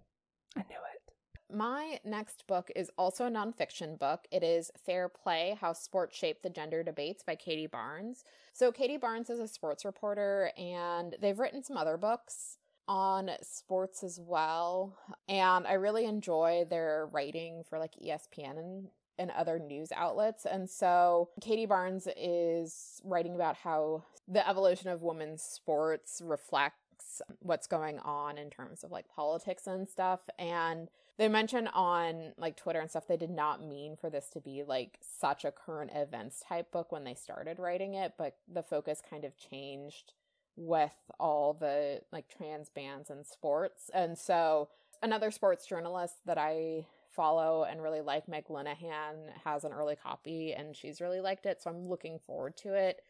I 0.55 0.59
knew 0.61 0.75
it. 0.75 1.55
My 1.55 1.99
next 2.03 2.47
book 2.47 2.71
is 2.75 2.89
also 2.97 3.25
a 3.25 3.31
nonfiction 3.31 3.99
book. 3.99 4.21
It 4.31 4.43
is 4.43 4.71
Fair 4.85 5.07
Play 5.07 5.55
How 5.59 5.73
Sports 5.73 6.17
Shape 6.17 6.41
the 6.41 6.49
Gender 6.49 6.83
Debates 6.83 7.23
by 7.23 7.35
Katie 7.35 7.67
Barnes. 7.67 8.23
So, 8.53 8.71
Katie 8.71 8.97
Barnes 8.97 9.29
is 9.29 9.39
a 9.39 9.47
sports 9.47 9.85
reporter, 9.85 10.51
and 10.57 11.15
they've 11.21 11.37
written 11.37 11.63
some 11.63 11.77
other 11.77 11.97
books 11.97 12.57
on 12.87 13.29
sports 13.41 14.03
as 14.03 14.19
well. 14.19 14.97
And 15.27 15.65
I 15.65 15.73
really 15.73 16.05
enjoy 16.05 16.65
their 16.69 17.07
writing 17.11 17.63
for 17.67 17.79
like 17.79 17.93
ESPN 18.03 18.57
and, 18.57 18.87
and 19.17 19.31
other 19.31 19.59
news 19.59 19.91
outlets. 19.95 20.45
And 20.45 20.69
so 20.69 21.29
Katie 21.41 21.65
Barnes 21.65 22.07
is 22.17 23.01
writing 23.03 23.35
about 23.35 23.57
how 23.57 24.03
the 24.27 24.47
evolution 24.47 24.89
of 24.89 25.01
women's 25.01 25.41
sports 25.41 26.21
reflects 26.23 27.21
what's 27.39 27.67
going 27.67 27.99
on 27.99 28.37
in 28.37 28.49
terms 28.49 28.83
of 28.83 28.91
like 28.91 29.07
politics 29.07 29.67
and 29.67 29.87
stuff. 29.87 30.21
And 30.39 30.89
they 31.17 31.27
mentioned 31.27 31.69
on 31.73 32.33
like 32.37 32.57
Twitter 32.57 32.79
and 32.79 32.89
stuff 32.89 33.07
they 33.07 33.17
did 33.17 33.29
not 33.29 33.65
mean 33.65 33.95
for 33.95 34.09
this 34.09 34.29
to 34.29 34.41
be 34.41 34.63
like 34.65 34.97
such 35.01 35.45
a 35.45 35.51
current 35.51 35.91
events 35.93 36.43
type 36.47 36.71
book 36.71 36.91
when 36.91 37.03
they 37.03 37.13
started 37.13 37.59
writing 37.59 37.93
it, 37.93 38.13
but 38.17 38.37
the 38.51 38.63
focus 38.63 39.01
kind 39.07 39.23
of 39.23 39.37
changed 39.37 40.13
with 40.55 40.91
all 41.19 41.53
the 41.53 42.01
like 42.11 42.25
trans 42.27 42.69
bands 42.69 43.09
and 43.09 43.25
sports. 43.25 43.89
And 43.93 44.17
so 44.17 44.69
another 45.01 45.31
sports 45.31 45.65
journalist 45.65 46.15
that 46.25 46.37
I 46.37 46.85
follow 47.15 47.63
and 47.63 47.81
really 47.81 48.01
like, 48.01 48.27
Meg 48.27 48.47
Linehan, 48.47 49.29
has 49.43 49.63
an 49.63 49.73
early 49.73 49.95
copy 49.95 50.53
and 50.53 50.75
she's 50.75 51.01
really 51.01 51.21
liked 51.21 51.45
it. 51.45 51.61
So 51.61 51.69
I'm 51.69 51.87
looking 51.87 52.19
forward 52.19 52.57
to 52.57 52.73
it. 52.73 53.01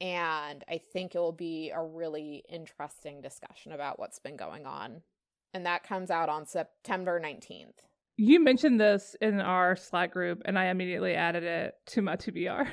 And 0.00 0.64
I 0.68 0.78
think 0.78 1.14
it 1.14 1.18
will 1.18 1.32
be 1.32 1.70
a 1.74 1.82
really 1.82 2.42
interesting 2.48 3.20
discussion 3.20 3.72
about 3.72 3.98
what's 3.98 4.18
been 4.18 4.36
going 4.36 4.66
on. 4.66 5.02
And 5.52 5.66
that 5.66 5.84
comes 5.84 6.10
out 6.10 6.28
on 6.28 6.46
September 6.46 7.20
19th. 7.20 7.78
You 8.16 8.42
mentioned 8.42 8.80
this 8.80 9.16
in 9.20 9.40
our 9.40 9.76
Slack 9.76 10.12
group, 10.12 10.42
and 10.44 10.58
I 10.58 10.66
immediately 10.66 11.14
added 11.14 11.42
it 11.42 11.74
to 11.86 12.02
my 12.02 12.16
TBR. 12.16 12.68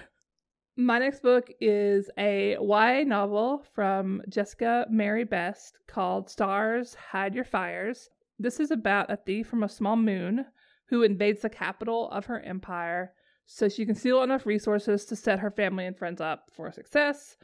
My 0.77 0.99
next 0.99 1.21
book 1.21 1.51
is 1.59 2.09
a 2.17 2.55
YA 2.57 3.03
novel 3.03 3.61
from 3.75 4.21
Jessica 4.29 4.85
Mary 4.89 5.25
Best 5.25 5.77
called 5.85 6.29
Stars 6.29 6.95
Hide 6.95 7.35
Your 7.35 7.43
Fires. 7.43 8.09
This 8.39 8.57
is 8.57 8.71
about 8.71 9.11
a 9.11 9.17
thief 9.17 9.47
from 9.47 9.63
a 9.63 9.69
small 9.69 9.97
moon 9.97 10.45
who 10.85 11.03
invades 11.03 11.41
the 11.41 11.49
capital 11.49 12.09
of 12.11 12.25
her 12.27 12.39
empire 12.39 13.11
so 13.45 13.67
she 13.67 13.85
can 13.85 13.95
steal 13.95 14.23
enough 14.23 14.45
resources 14.45 15.03
to 15.05 15.15
set 15.17 15.39
her 15.39 15.51
family 15.51 15.85
and 15.85 15.97
friends 15.97 16.21
up 16.21 16.49
for 16.53 16.71
success. 16.71 17.35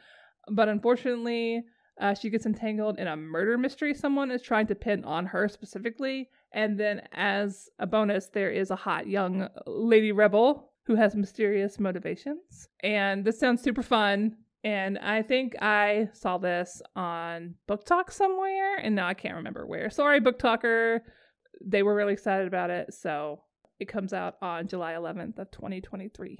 But 0.50 0.70
unfortunately, 0.70 1.64
uh, 2.00 2.14
she 2.14 2.30
gets 2.30 2.46
entangled 2.46 2.98
in 2.98 3.08
a 3.08 3.16
murder 3.16 3.58
mystery 3.58 3.92
someone 3.92 4.30
is 4.30 4.40
trying 4.40 4.68
to 4.68 4.74
pin 4.74 5.04
on 5.04 5.26
her 5.26 5.48
specifically. 5.48 6.30
And 6.52 6.80
then, 6.80 7.02
as 7.12 7.68
a 7.78 7.86
bonus, 7.86 8.28
there 8.28 8.50
is 8.50 8.70
a 8.70 8.76
hot 8.76 9.06
young 9.06 9.48
lady 9.66 10.12
rebel 10.12 10.72
who 10.88 10.96
has 10.96 11.14
mysterious 11.14 11.78
motivations. 11.78 12.66
And 12.82 13.22
this 13.24 13.38
sounds 13.38 13.62
super 13.62 13.82
fun. 13.82 14.36
And 14.64 14.98
I 14.98 15.22
think 15.22 15.54
I 15.60 16.08
saw 16.14 16.38
this 16.38 16.82
on 16.96 17.54
BookTok 17.68 18.10
somewhere, 18.10 18.78
and 18.78 18.96
now 18.96 19.06
I 19.06 19.14
can't 19.14 19.36
remember 19.36 19.66
where. 19.66 19.90
Sorry, 19.90 20.18
BookToker. 20.18 21.00
They 21.64 21.82
were 21.82 21.94
really 21.94 22.14
excited 22.14 22.48
about 22.48 22.70
it. 22.70 22.94
So 22.94 23.42
it 23.78 23.86
comes 23.86 24.14
out 24.14 24.36
on 24.40 24.66
July 24.66 24.94
11th 24.94 25.38
of 25.38 25.50
2023. 25.50 26.38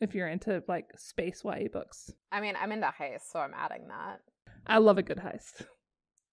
If 0.00 0.14
you're 0.14 0.28
into 0.28 0.64
like 0.66 0.86
space 0.96 1.42
YA 1.44 1.68
books. 1.70 2.10
I 2.32 2.40
mean, 2.40 2.54
I'm 2.60 2.72
into 2.72 2.86
heist, 2.86 3.30
so 3.30 3.38
I'm 3.38 3.54
adding 3.54 3.86
that. 3.88 4.20
I 4.66 4.78
love 4.78 4.96
a 4.96 5.02
good 5.02 5.18
heist. 5.18 5.66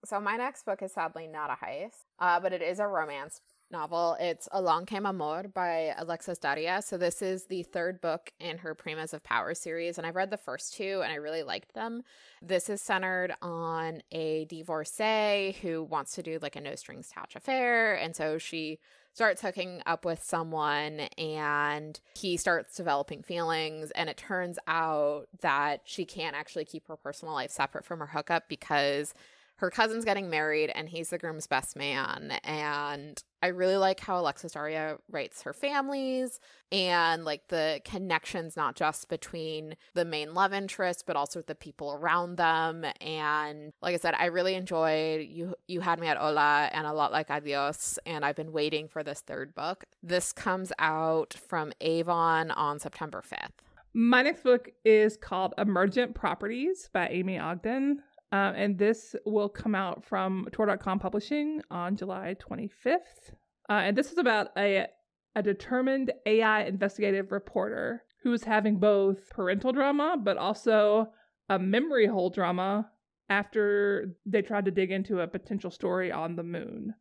So 0.06 0.20
my 0.20 0.38
next 0.38 0.66
book 0.66 0.82
is 0.82 0.94
sadly 0.94 1.28
not 1.28 1.52
a 1.52 1.66
heist, 1.66 2.06
uh, 2.18 2.40
but 2.40 2.54
it 2.54 2.62
is 2.62 2.80
a 2.80 2.88
romance 2.88 3.42
novel. 3.72 4.18
It's 4.20 4.48
Along 4.52 4.86
Came 4.86 5.06
Amor 5.06 5.48
by 5.48 5.94
Alexis 5.98 6.38
Daria. 6.38 6.82
So 6.82 6.98
this 6.98 7.22
is 7.22 7.46
the 7.46 7.64
third 7.64 8.02
book 8.02 8.32
in 8.40 8.58
her 8.60 8.76
Primas 8.76 9.14
of 9.14 9.24
Power 9.24 9.54
series, 9.54 9.98
and 9.98 10.06
I've 10.06 10.16
read 10.16 10.30
the 10.30 10.38
first 10.38 10.74
two 10.74 11.02
and 11.04 11.12
I 11.12 11.16
really 11.16 11.44
liked 11.44 11.74
them. 11.74 12.04
This 12.42 12.70
is 12.70 12.82
centered 12.82 13.34
on 13.42 14.04
a 14.12 14.46
divorcee 14.46 15.58
who 15.62 15.84
wants 15.84 16.14
to 16.16 16.24
do 16.24 16.40
like 16.42 16.56
a 16.56 16.62
no 16.62 16.76
strings 16.76 17.10
attached 17.12 17.36
affair, 17.36 17.96
and 17.96 18.16
so 18.16 18.38
she 18.38 18.80
starts 19.14 19.42
hooking 19.42 19.82
up 19.86 20.06
with 20.06 20.24
someone 20.24 21.02
and 21.18 22.00
he 22.16 22.38
starts 22.38 22.78
developing 22.78 23.22
feelings 23.22 23.92
and 23.92 24.10
it 24.10 24.16
turns 24.16 24.58
out 24.68 25.28
that 25.42 25.82
she 25.84 26.06
can't 26.06 26.36
actually 26.36 26.64
keep 26.64 26.88
her 26.88 26.96
personal 26.96 27.34
life 27.34 27.52
separate 27.52 27.84
from 27.84 28.00
her 28.00 28.08
hookup 28.08 28.48
because 28.48 29.14
her 29.62 29.70
cousin's 29.70 30.04
getting 30.04 30.28
married 30.28 30.72
and 30.74 30.90
he's 30.90 31.12
the 31.12 31.20
groom's 31.20 31.46
best 31.46 31.78
man 31.78 32.34
and 32.44 33.24
i 33.44 33.48
really 33.48 33.78
like 33.78 34.00
how 34.00 34.18
alexis 34.18 34.54
daria 34.54 34.98
writes 35.12 35.44
her 35.44 35.54
families 35.54 36.40
and 36.72 37.26
like 37.26 37.48
the 37.50 37.80
connections 37.86 38.58
not 38.58 38.76
just 38.76 39.08
between 39.08 39.76
the 39.94 40.04
main 40.04 40.34
love 40.34 40.52
interest 40.52 41.04
but 41.06 41.16
also 41.16 41.44
the 41.44 41.54
people 41.54 41.94
around 41.94 42.38
them 42.38 42.84
and 43.02 43.72
like 43.84 43.94
i 43.94 43.98
said 43.98 44.16
i 44.18 44.26
really 44.26 44.56
enjoyed 44.56 45.28
you 45.30 45.54
you 45.68 45.80
had 45.80 46.00
me 46.00 46.08
at 46.08 46.18
hola 46.18 46.68
and 46.74 46.88
a 46.88 46.94
lot 46.94 47.12
like 47.12 47.30
adios 47.30 48.00
and 48.08 48.26
i've 48.26 48.36
been 48.36 48.52
waiting 48.52 48.88
for 48.88 49.04
this 49.04 49.22
third 49.22 49.54
book 49.54 49.86
this 50.02 50.34
comes 50.34 50.74
out 50.80 51.36
from 51.48 51.72
avon 51.82 52.50
on 52.50 52.80
september 52.80 53.22
5th 53.22 53.62
my 53.94 54.22
next 54.22 54.44
book 54.44 54.70
is 54.86 55.18
called 55.18 55.54
Emergent 55.58 56.16
Properties 56.16 56.90
by 56.94 57.10
Aimee 57.10 57.40
Ogden. 57.40 58.02
Um, 58.32 58.56
and 58.56 58.78
this 58.78 59.16
will 59.26 59.50
come 59.50 59.76
out 59.76 60.06
from 60.06 60.48
Tor.com 60.52 61.00
Publishing 61.00 61.62
on 61.70 61.98
July 61.98 62.36
25th. 62.40 63.34
Uh, 63.70 63.74
and 63.74 63.98
this 63.98 64.12
is 64.12 64.18
about 64.18 64.50
a, 64.58 64.88
a 65.36 65.44
determined 65.44 66.12
AI 66.26 66.64
investigative 66.64 67.32
reporter 67.32 68.04
who 68.24 68.32
is 68.34 68.44
having 68.44 68.78
both 68.78 69.30
parental 69.30 69.74
drama, 69.74 70.16
but 70.22 70.38
also 70.38 71.08
a 71.50 71.60
memory 71.60 72.08
hole 72.08 72.30
drama 72.30 72.90
after 73.30 74.16
they 74.26 74.42
tried 74.42 74.66
to 74.66 74.72
dig 74.72 74.92
into 74.92 75.20
a 75.20 75.28
potential 75.28 75.72
story 75.72 76.12
on 76.12 76.36
the 76.36 76.44
moon. 76.44 76.94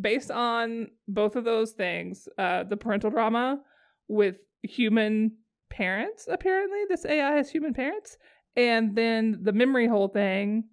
Based 0.00 0.30
on 0.30 0.88
both 1.08 1.34
of 1.34 1.44
those 1.44 1.72
things, 1.72 2.28
uh, 2.38 2.64
the 2.64 2.76
parental 2.76 3.10
drama 3.10 3.60
with 4.06 4.36
human 4.62 5.32
parents, 5.70 6.28
apparently, 6.30 6.80
this 6.88 7.04
AI 7.04 7.32
has 7.32 7.50
human 7.50 7.74
parents, 7.74 8.16
and 8.58 8.96
then 8.96 9.38
the 9.42 9.52
memory 9.52 9.86
hole 9.86 10.08
thing, 10.08 10.64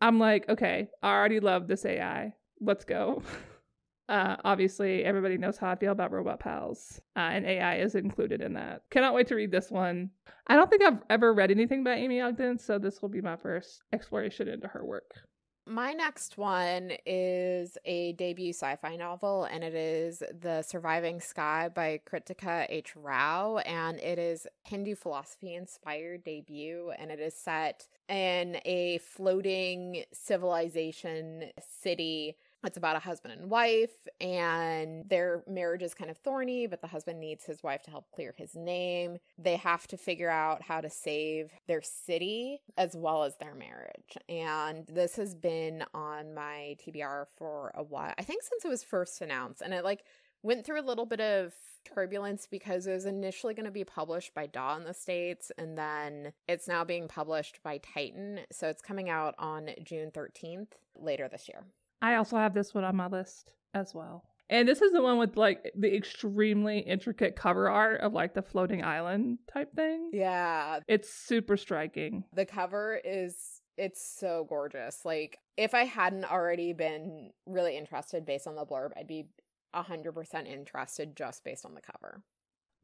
I'm 0.00 0.20
like, 0.20 0.48
okay, 0.48 0.88
I 1.02 1.10
already 1.10 1.40
love 1.40 1.66
this 1.66 1.84
AI. 1.84 2.32
Let's 2.60 2.84
go. 2.84 3.22
Uh, 4.08 4.36
obviously, 4.42 5.04
everybody 5.04 5.36
knows 5.36 5.58
how 5.58 5.70
I 5.70 5.76
feel 5.76 5.92
about 5.92 6.12
robot 6.12 6.40
pals, 6.40 6.98
uh, 7.14 7.28
and 7.30 7.44
AI 7.44 7.80
is 7.80 7.94
included 7.94 8.40
in 8.40 8.54
that. 8.54 8.80
Cannot 8.90 9.12
wait 9.12 9.26
to 9.26 9.34
read 9.34 9.50
this 9.50 9.70
one. 9.70 10.08
I 10.46 10.56
don't 10.56 10.70
think 10.70 10.82
I've 10.82 11.02
ever 11.10 11.34
read 11.34 11.50
anything 11.50 11.84
by 11.84 11.96
Aimee 11.96 12.22
Ogden, 12.22 12.58
so 12.58 12.78
this 12.78 13.02
will 13.02 13.10
be 13.10 13.20
my 13.20 13.36
first 13.36 13.82
exploration 13.92 14.48
into 14.48 14.66
her 14.66 14.82
work. 14.82 15.27
My 15.70 15.92
next 15.92 16.38
one 16.38 16.92
is 17.04 17.76
a 17.84 18.12
debut 18.14 18.54
sci 18.54 18.76
fi 18.76 18.96
novel, 18.96 19.44
and 19.44 19.62
it 19.62 19.74
is 19.74 20.22
The 20.40 20.62
Surviving 20.62 21.20
Sky 21.20 21.68
by 21.68 22.00
Kritika 22.10 22.64
H. 22.70 22.96
Rao. 22.96 23.58
And 23.58 23.98
it 23.98 24.18
is 24.18 24.46
Hindu 24.62 24.94
philosophy 24.94 25.54
inspired 25.54 26.24
debut, 26.24 26.92
and 26.98 27.10
it 27.10 27.20
is 27.20 27.34
set 27.34 27.86
in 28.08 28.62
a 28.64 28.96
floating 28.98 30.04
civilization 30.10 31.50
city 31.60 32.38
it's 32.64 32.76
about 32.76 32.96
a 32.96 33.00
husband 33.00 33.38
and 33.38 33.50
wife, 33.50 34.08
and 34.20 35.08
their 35.08 35.44
marriage 35.46 35.82
is 35.82 35.94
kind 35.94 36.10
of 36.10 36.16
thorny, 36.18 36.66
but 36.66 36.80
the 36.80 36.88
husband 36.88 37.20
needs 37.20 37.44
his 37.44 37.62
wife 37.62 37.82
to 37.84 37.90
help 37.90 38.10
clear 38.12 38.34
his 38.36 38.54
name. 38.56 39.18
They 39.38 39.56
have 39.56 39.86
to 39.88 39.96
figure 39.96 40.30
out 40.30 40.62
how 40.62 40.80
to 40.80 40.90
save 40.90 41.52
their 41.66 41.82
city 41.82 42.60
as 42.76 42.96
well 42.96 43.22
as 43.22 43.36
their 43.36 43.54
marriage. 43.54 44.16
And 44.28 44.86
this 44.88 45.16
has 45.16 45.34
been 45.34 45.84
on 45.94 46.34
my 46.34 46.76
TBR 46.84 47.26
for 47.36 47.72
a 47.74 47.82
while. 47.82 48.14
I 48.18 48.22
think 48.22 48.42
since 48.42 48.64
it 48.64 48.68
was 48.68 48.82
first 48.82 49.20
announced, 49.20 49.62
and 49.62 49.72
it 49.72 49.84
like 49.84 50.04
went 50.42 50.64
through 50.64 50.80
a 50.80 50.82
little 50.82 51.06
bit 51.06 51.20
of 51.20 51.52
turbulence 51.84 52.46
because 52.50 52.86
it 52.86 52.92
was 52.92 53.06
initially 53.06 53.54
going 53.54 53.66
to 53.66 53.72
be 53.72 53.84
published 53.84 54.34
by 54.34 54.46
Daw 54.46 54.76
in 54.76 54.84
the 54.84 54.94
States 54.94 55.50
and 55.58 55.78
then 55.78 56.32
it's 56.46 56.68
now 56.68 56.84
being 56.84 57.08
published 57.08 57.62
by 57.62 57.78
Titan. 57.78 58.40
So 58.52 58.68
it's 58.68 58.82
coming 58.82 59.08
out 59.08 59.34
on 59.38 59.70
June 59.82 60.10
13th 60.10 60.68
later 60.94 61.28
this 61.28 61.48
year. 61.48 61.64
I 62.00 62.14
also 62.16 62.36
have 62.36 62.54
this 62.54 62.74
one 62.74 62.84
on 62.84 62.96
my 62.96 63.06
list 63.08 63.52
as 63.74 63.94
well. 63.94 64.24
And 64.50 64.66
this 64.66 64.80
is 64.80 64.92
the 64.92 65.02
one 65.02 65.18
with 65.18 65.36
like 65.36 65.72
the 65.76 65.94
extremely 65.94 66.78
intricate 66.78 67.36
cover 67.36 67.68
art 67.68 68.00
of 68.00 68.14
like 68.14 68.34
the 68.34 68.42
floating 68.42 68.82
island 68.82 69.38
type 69.52 69.74
thing. 69.74 70.10
Yeah. 70.12 70.80
It's 70.88 71.12
super 71.12 71.56
striking. 71.56 72.24
The 72.32 72.46
cover 72.46 72.98
is 73.04 73.60
it's 73.76 74.02
so 74.18 74.46
gorgeous. 74.48 75.04
Like 75.04 75.38
if 75.56 75.74
I 75.74 75.84
hadn't 75.84 76.24
already 76.24 76.72
been 76.72 77.30
really 77.46 77.76
interested 77.76 78.24
based 78.24 78.46
on 78.46 78.54
the 78.54 78.64
blurb, 78.64 78.90
I'd 78.96 79.06
be 79.06 79.26
100% 79.74 80.46
interested 80.46 81.14
just 81.14 81.44
based 81.44 81.66
on 81.66 81.74
the 81.74 81.82
cover. 81.82 82.22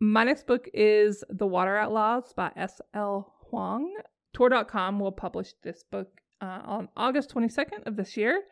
My 0.01 0.25
next 0.25 0.47
book 0.47 0.69
is 0.75 1.25
The 1.31 1.47
Water 1.47 1.79
Outlaws 1.79 2.35
by 2.35 2.51
S.L. 2.57 3.33
Huang. 3.49 3.95
Tor.com 4.35 4.99
will 4.99 5.13
publish 5.13 5.55
this 5.63 5.85
book 5.91 6.09
uh, 6.43 6.61
on 6.65 6.89
August 6.97 7.33
22nd 7.35 7.87
of 7.87 7.97
this 7.97 8.17
year. 8.17 8.43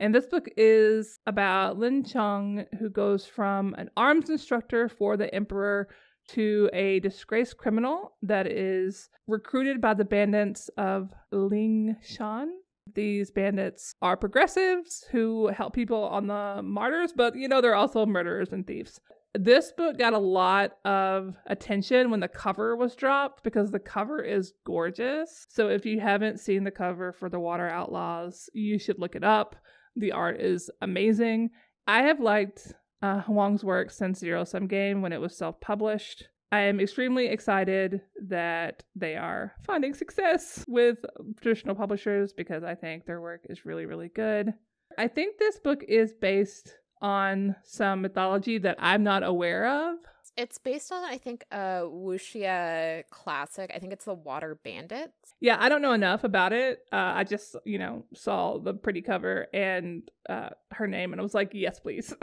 And 0.00 0.14
this 0.14 0.26
book 0.26 0.48
is 0.56 1.20
about 1.26 1.78
Lin 1.78 2.02
Chung, 2.02 2.64
who 2.78 2.88
goes 2.88 3.26
from 3.26 3.74
an 3.74 3.90
arms 3.98 4.30
instructor 4.30 4.88
for 4.88 5.18
the 5.18 5.32
Emperor 5.34 5.88
to 6.28 6.70
a 6.72 7.00
disgraced 7.00 7.58
criminal 7.58 8.12
that 8.22 8.46
is 8.46 9.10
recruited 9.26 9.78
by 9.78 9.92
the 9.92 10.06
bandits 10.06 10.70
of 10.78 11.12
Ling 11.32 11.96
Shan. 12.02 12.48
These 12.94 13.30
bandits 13.30 13.94
are 14.00 14.16
progressives 14.16 15.04
who 15.10 15.48
help 15.48 15.74
people 15.74 16.04
on 16.04 16.28
the 16.28 16.62
martyrs, 16.62 17.12
but 17.14 17.36
you 17.36 17.46
know, 17.46 17.60
they're 17.60 17.74
also 17.74 18.06
murderers 18.06 18.52
and 18.52 18.66
thieves. 18.66 19.00
This 19.34 19.70
book 19.70 19.98
got 19.98 20.14
a 20.14 20.18
lot 20.18 20.78
of 20.86 21.36
attention 21.46 22.10
when 22.10 22.20
the 22.20 22.26
cover 22.26 22.74
was 22.74 22.96
dropped 22.96 23.44
because 23.44 23.70
the 23.70 23.78
cover 23.78 24.22
is 24.22 24.54
gorgeous. 24.64 25.46
So 25.50 25.68
if 25.68 25.84
you 25.84 26.00
haven't 26.00 26.40
seen 26.40 26.64
the 26.64 26.70
cover 26.70 27.12
for 27.12 27.28
The 27.28 27.38
Water 27.38 27.68
Outlaws, 27.68 28.48
you 28.54 28.78
should 28.78 28.98
look 28.98 29.14
it 29.14 29.22
up. 29.22 29.56
The 29.96 30.12
art 30.12 30.40
is 30.40 30.70
amazing. 30.80 31.50
I 31.86 32.02
have 32.02 32.20
liked 32.20 32.72
uh, 33.02 33.20
Huang's 33.22 33.64
work 33.64 33.90
since 33.90 34.18
Zero 34.18 34.44
Sum 34.44 34.66
Game 34.66 35.02
when 35.02 35.12
it 35.12 35.20
was 35.20 35.36
self 35.36 35.60
published. 35.60 36.28
I 36.52 36.60
am 36.62 36.80
extremely 36.80 37.26
excited 37.28 38.00
that 38.26 38.82
they 38.96 39.16
are 39.16 39.52
finding 39.64 39.94
success 39.94 40.64
with 40.66 40.98
traditional 41.40 41.76
publishers 41.76 42.32
because 42.32 42.64
I 42.64 42.74
think 42.74 43.06
their 43.06 43.20
work 43.20 43.42
is 43.48 43.64
really, 43.64 43.86
really 43.86 44.08
good. 44.08 44.52
I 44.98 45.06
think 45.06 45.38
this 45.38 45.60
book 45.60 45.84
is 45.86 46.12
based 46.12 46.74
on 47.00 47.54
some 47.62 48.02
mythology 48.02 48.58
that 48.58 48.76
I'm 48.80 49.04
not 49.04 49.22
aware 49.22 49.90
of. 49.90 49.98
It's 50.36 50.58
based 50.58 50.92
on, 50.92 51.04
I 51.04 51.18
think, 51.18 51.44
a 51.50 51.82
wuxia 51.84 53.04
classic. 53.10 53.70
I 53.74 53.78
think 53.78 53.92
it's 53.92 54.04
the 54.04 54.14
Water 54.14 54.58
Bandits. 54.62 55.34
Yeah, 55.40 55.56
I 55.60 55.68
don't 55.68 55.82
know 55.82 55.92
enough 55.92 56.24
about 56.24 56.52
it. 56.52 56.80
Uh, 56.92 57.12
I 57.14 57.24
just, 57.24 57.56
you 57.64 57.78
know, 57.78 58.04
saw 58.14 58.58
the 58.58 58.72
pretty 58.72 59.02
cover 59.02 59.48
and 59.52 60.10
uh, 60.28 60.50
her 60.72 60.86
name, 60.86 61.12
and 61.12 61.20
I 61.20 61.22
was 61.22 61.34
like, 61.34 61.50
yes, 61.52 61.80
please. 61.80 62.14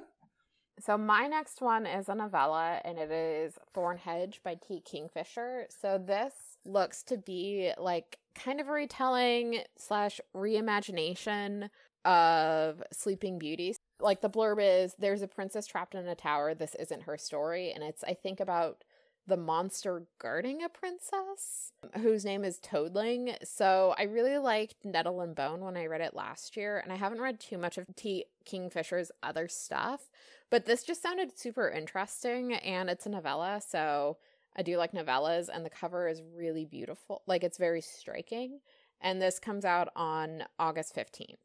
so 0.80 0.96
my 0.96 1.26
next 1.26 1.60
one 1.60 1.86
is 1.86 2.08
a 2.08 2.14
novella, 2.14 2.80
and 2.84 2.98
it 2.98 3.10
is 3.10 3.58
Thornhedge 3.76 4.42
by 4.42 4.54
T. 4.54 4.80
Kingfisher. 4.80 5.66
So 5.68 5.98
this 5.98 6.32
looks 6.64 7.02
to 7.04 7.18
be 7.18 7.72
like 7.78 8.18
kind 8.34 8.60
of 8.60 8.68
a 8.68 8.72
retelling 8.72 9.58
slash 9.76 10.20
reimagination 10.34 11.68
of 12.04 12.82
Sleeping 12.92 13.38
Beauty. 13.38 13.74
Like 14.04 14.20
the 14.20 14.28
blurb 14.28 14.58
is 14.60 14.94
there's 14.98 15.22
a 15.22 15.26
princess 15.26 15.66
trapped 15.66 15.94
in 15.94 16.06
a 16.06 16.14
tower. 16.14 16.54
This 16.54 16.76
isn't 16.78 17.04
her 17.04 17.16
story. 17.16 17.72
And 17.72 17.82
it's, 17.82 18.04
I 18.04 18.12
think, 18.12 18.38
about 18.38 18.84
the 19.26 19.36
monster 19.38 20.02
guarding 20.18 20.62
a 20.62 20.68
princess 20.68 21.72
whose 22.02 22.22
name 22.22 22.44
is 22.44 22.58
Toadling. 22.58 23.34
So 23.42 23.94
I 23.96 24.02
really 24.02 24.36
liked 24.36 24.84
Nettle 24.84 25.22
and 25.22 25.34
Bone 25.34 25.62
when 25.62 25.78
I 25.78 25.86
read 25.86 26.02
it 26.02 26.14
last 26.14 26.54
year. 26.54 26.78
And 26.78 26.92
I 26.92 26.96
haven't 26.96 27.22
read 27.22 27.40
too 27.40 27.56
much 27.56 27.78
of 27.78 27.86
T. 27.96 28.26
Kingfisher's 28.44 29.10
other 29.22 29.48
stuff, 29.48 30.10
but 30.50 30.66
this 30.66 30.84
just 30.84 31.02
sounded 31.02 31.38
super 31.38 31.70
interesting. 31.70 32.52
And 32.52 32.90
it's 32.90 33.06
a 33.06 33.08
novella. 33.08 33.62
So 33.66 34.18
I 34.54 34.60
do 34.60 34.76
like 34.76 34.92
novellas. 34.92 35.48
And 35.50 35.64
the 35.64 35.70
cover 35.70 36.08
is 36.08 36.20
really 36.36 36.66
beautiful. 36.66 37.22
Like 37.26 37.42
it's 37.42 37.56
very 37.56 37.80
striking. 37.80 38.60
And 39.00 39.22
this 39.22 39.38
comes 39.38 39.64
out 39.64 39.88
on 39.96 40.44
August 40.58 40.94
15th. 40.94 41.38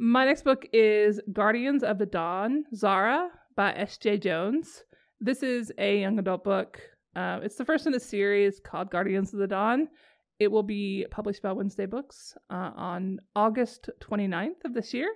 My 0.00 0.24
next 0.24 0.44
book 0.44 0.64
is 0.72 1.20
Guardians 1.32 1.82
of 1.82 1.98
the 1.98 2.06
Dawn, 2.06 2.64
Zhara 2.72 3.30
by 3.56 3.72
S. 3.74 3.98
Jae-Jones. 3.98 4.84
This 5.20 5.42
is 5.42 5.72
a 5.76 6.00
young 6.00 6.20
adult 6.20 6.44
book. 6.44 6.80
Uh, 7.16 7.40
it's 7.42 7.56
the 7.56 7.64
first 7.64 7.84
in 7.84 7.90
the 7.90 7.98
series 7.98 8.60
called 8.60 8.92
Guardians 8.92 9.32
of 9.32 9.40
the 9.40 9.48
Dawn. 9.48 9.88
It 10.38 10.52
will 10.52 10.62
be 10.62 11.04
published 11.10 11.42
by 11.42 11.50
Wednesday 11.50 11.86
Books 11.86 12.36
uh, 12.48 12.70
on 12.76 13.18
August 13.34 13.90
29th 14.00 14.64
of 14.64 14.72
this 14.72 14.94
year. 14.94 15.08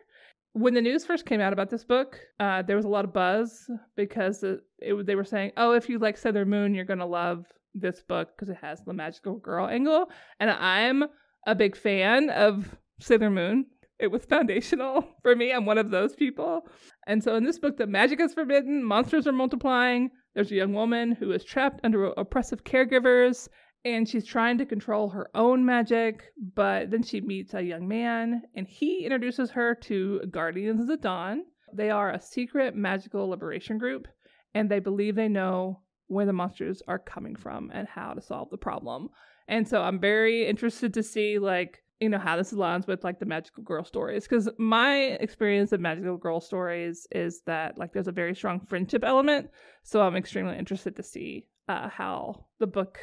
When 0.54 0.74
the 0.74 0.82
news 0.82 1.06
first 1.06 1.26
came 1.26 1.40
out 1.40 1.52
about 1.52 1.70
this 1.70 1.84
book, 1.84 2.18
uh, 2.40 2.62
there 2.62 2.74
was 2.74 2.84
a 2.84 2.88
lot 2.88 3.04
of 3.04 3.12
buzz 3.12 3.70
because 3.94 4.42
it, 4.42 4.62
it, 4.80 5.06
they 5.06 5.14
were 5.14 5.24
saying, 5.24 5.52
oh, 5.58 5.74
if 5.74 5.88
you 5.88 6.00
like 6.00 6.18
Sailor 6.18 6.44
Moon, 6.44 6.74
you're 6.74 6.84
going 6.84 6.98
to 6.98 7.06
love 7.06 7.46
this 7.72 8.02
book 8.02 8.30
because 8.34 8.48
it 8.48 8.58
has 8.60 8.82
the 8.82 8.92
magical 8.92 9.36
girl 9.36 9.68
angle. 9.68 10.10
And 10.40 10.50
I'm 10.50 11.04
a 11.46 11.54
big 11.54 11.76
fan 11.76 12.30
of 12.30 12.76
Sailor 12.98 13.30
Moon 13.30 13.66
it 14.02 14.10
was 14.10 14.24
foundational 14.24 15.06
for 15.22 15.36
me. 15.36 15.52
I'm 15.52 15.64
one 15.64 15.78
of 15.78 15.90
those 15.90 16.14
people. 16.14 16.66
And 17.06 17.22
so 17.22 17.36
in 17.36 17.44
this 17.44 17.60
book, 17.60 17.76
the 17.76 17.86
magic 17.86 18.20
is 18.20 18.34
forbidden, 18.34 18.82
monsters 18.82 19.26
are 19.26 19.32
multiplying. 19.32 20.10
There's 20.34 20.50
a 20.50 20.56
young 20.56 20.74
woman 20.74 21.12
who 21.12 21.30
is 21.30 21.44
trapped 21.44 21.80
under 21.84 22.06
oppressive 22.06 22.64
caregivers, 22.64 23.48
and 23.84 24.08
she's 24.08 24.26
trying 24.26 24.58
to 24.58 24.66
control 24.66 25.08
her 25.10 25.30
own 25.34 25.64
magic. 25.64 26.24
But 26.54 26.90
then 26.90 27.04
she 27.04 27.20
meets 27.20 27.54
a 27.54 27.62
young 27.62 27.86
man, 27.86 28.42
and 28.56 28.66
he 28.66 29.04
introduces 29.04 29.50
her 29.52 29.74
to 29.82 30.22
Guardians 30.30 30.80
of 30.80 30.88
the 30.88 30.96
Dawn. 30.96 31.44
They 31.72 31.90
are 31.90 32.10
a 32.10 32.20
secret 32.20 32.74
magical 32.74 33.28
liberation 33.28 33.78
group, 33.78 34.08
and 34.54 34.68
they 34.68 34.80
believe 34.80 35.14
they 35.14 35.28
know 35.28 35.80
where 36.08 36.26
the 36.26 36.32
monsters 36.32 36.82
are 36.88 36.98
coming 36.98 37.36
from 37.36 37.70
and 37.72 37.86
how 37.86 38.14
to 38.14 38.20
solve 38.20 38.50
the 38.50 38.58
problem. 38.58 39.08
And 39.48 39.66
so 39.66 39.80
I'm 39.80 40.00
very 40.00 40.46
interested 40.46 40.92
to 40.94 41.02
see 41.02 41.38
like 41.38 41.82
you 42.02 42.08
know 42.08 42.18
how 42.18 42.36
this 42.36 42.52
aligns 42.52 42.86
with 42.86 43.04
like 43.04 43.18
the 43.20 43.26
magical 43.26 43.62
girl 43.62 43.84
stories 43.84 44.24
because 44.24 44.48
my 44.58 44.94
experience 45.20 45.72
of 45.72 45.80
magical 45.80 46.16
girl 46.16 46.40
stories 46.40 47.06
is 47.12 47.42
that 47.46 47.78
like 47.78 47.92
there's 47.92 48.08
a 48.08 48.12
very 48.12 48.34
strong 48.34 48.60
friendship 48.60 49.04
element 49.04 49.48
so 49.82 50.02
i'm 50.02 50.16
extremely 50.16 50.58
interested 50.58 50.96
to 50.96 51.02
see 51.02 51.46
uh, 51.68 51.88
how 51.88 52.44
the 52.58 52.66
book 52.66 52.98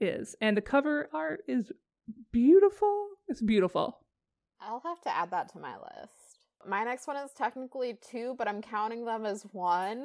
is. 0.00 0.34
And 0.40 0.56
the 0.56 0.62
cover 0.62 1.08
art 1.12 1.40
is 1.48 1.72
beautiful. 2.32 3.08
It's 3.28 3.42
beautiful. 3.42 3.98
I'll 4.60 4.82
have 4.84 5.00
to 5.02 5.14
add 5.14 5.30
that 5.30 5.52
to 5.52 5.58
my 5.58 5.74
list. 5.76 6.38
My 6.66 6.84
next 6.84 7.06
one 7.06 7.16
is 7.16 7.30
technically 7.32 7.96
two 8.02 8.34
but 8.36 8.48
i'm 8.48 8.60
counting 8.60 9.04
them 9.04 9.24
as 9.24 9.46
one 9.52 10.04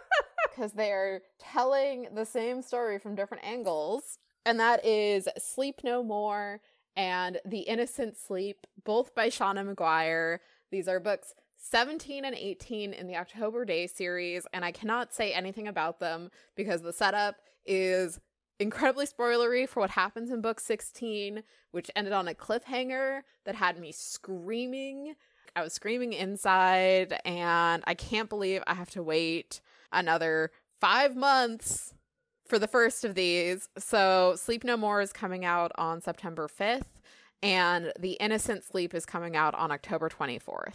because 0.50 0.72
they're 0.72 1.20
telling 1.38 2.08
the 2.14 2.24
same 2.24 2.62
story 2.62 2.98
from 2.98 3.14
different 3.14 3.44
angles 3.44 4.18
and 4.46 4.58
that 4.58 4.84
is 4.84 5.28
sleep 5.36 5.82
no 5.84 6.02
more 6.02 6.62
and 7.00 7.40
The 7.46 7.60
Innocent 7.60 8.18
Sleep, 8.18 8.66
both 8.84 9.14
by 9.14 9.30
Seanan 9.30 9.74
McGuire. 9.74 10.40
These 10.70 10.86
are 10.86 11.00
books 11.00 11.32
17 11.56 12.26
and 12.26 12.36
18 12.36 12.92
in 12.92 13.06
the 13.06 13.16
October 13.16 13.64
Day 13.64 13.86
series, 13.86 14.46
and 14.52 14.66
I 14.66 14.70
cannot 14.70 15.14
say 15.14 15.32
anything 15.32 15.66
about 15.66 15.98
them 15.98 16.30
because 16.56 16.82
the 16.82 16.92
setup 16.92 17.36
is 17.64 18.20
incredibly 18.58 19.06
spoilery 19.06 19.66
for 19.66 19.80
what 19.80 19.88
happens 19.88 20.30
in 20.30 20.42
book 20.42 20.60
16, 20.60 21.42
which 21.70 21.90
ended 21.96 22.12
on 22.12 22.28
a 22.28 22.34
cliffhanger 22.34 23.22
that 23.46 23.54
had 23.54 23.80
me 23.80 23.92
screaming. 23.92 25.14
I 25.56 25.62
was 25.62 25.72
screaming 25.72 26.12
inside, 26.12 27.18
and 27.24 27.82
I 27.86 27.94
can't 27.94 28.28
believe 28.28 28.62
I 28.66 28.74
have 28.74 28.90
to 28.90 29.02
wait 29.02 29.62
another 29.90 30.50
five 30.78 31.16
months 31.16 31.94
for 32.50 32.58
the 32.58 32.66
first 32.66 33.04
of 33.04 33.14
these. 33.14 33.68
So, 33.78 34.34
Sleep 34.36 34.64
No 34.64 34.76
More 34.76 35.00
is 35.00 35.12
coming 35.12 35.44
out 35.44 35.70
on 35.76 36.02
September 36.02 36.48
5th, 36.48 36.82
and 37.42 37.92
The 37.98 38.12
Innocent 38.14 38.64
Sleep 38.64 38.92
is 38.92 39.06
coming 39.06 39.36
out 39.36 39.54
on 39.54 39.70
October 39.70 40.10
24th. 40.10 40.74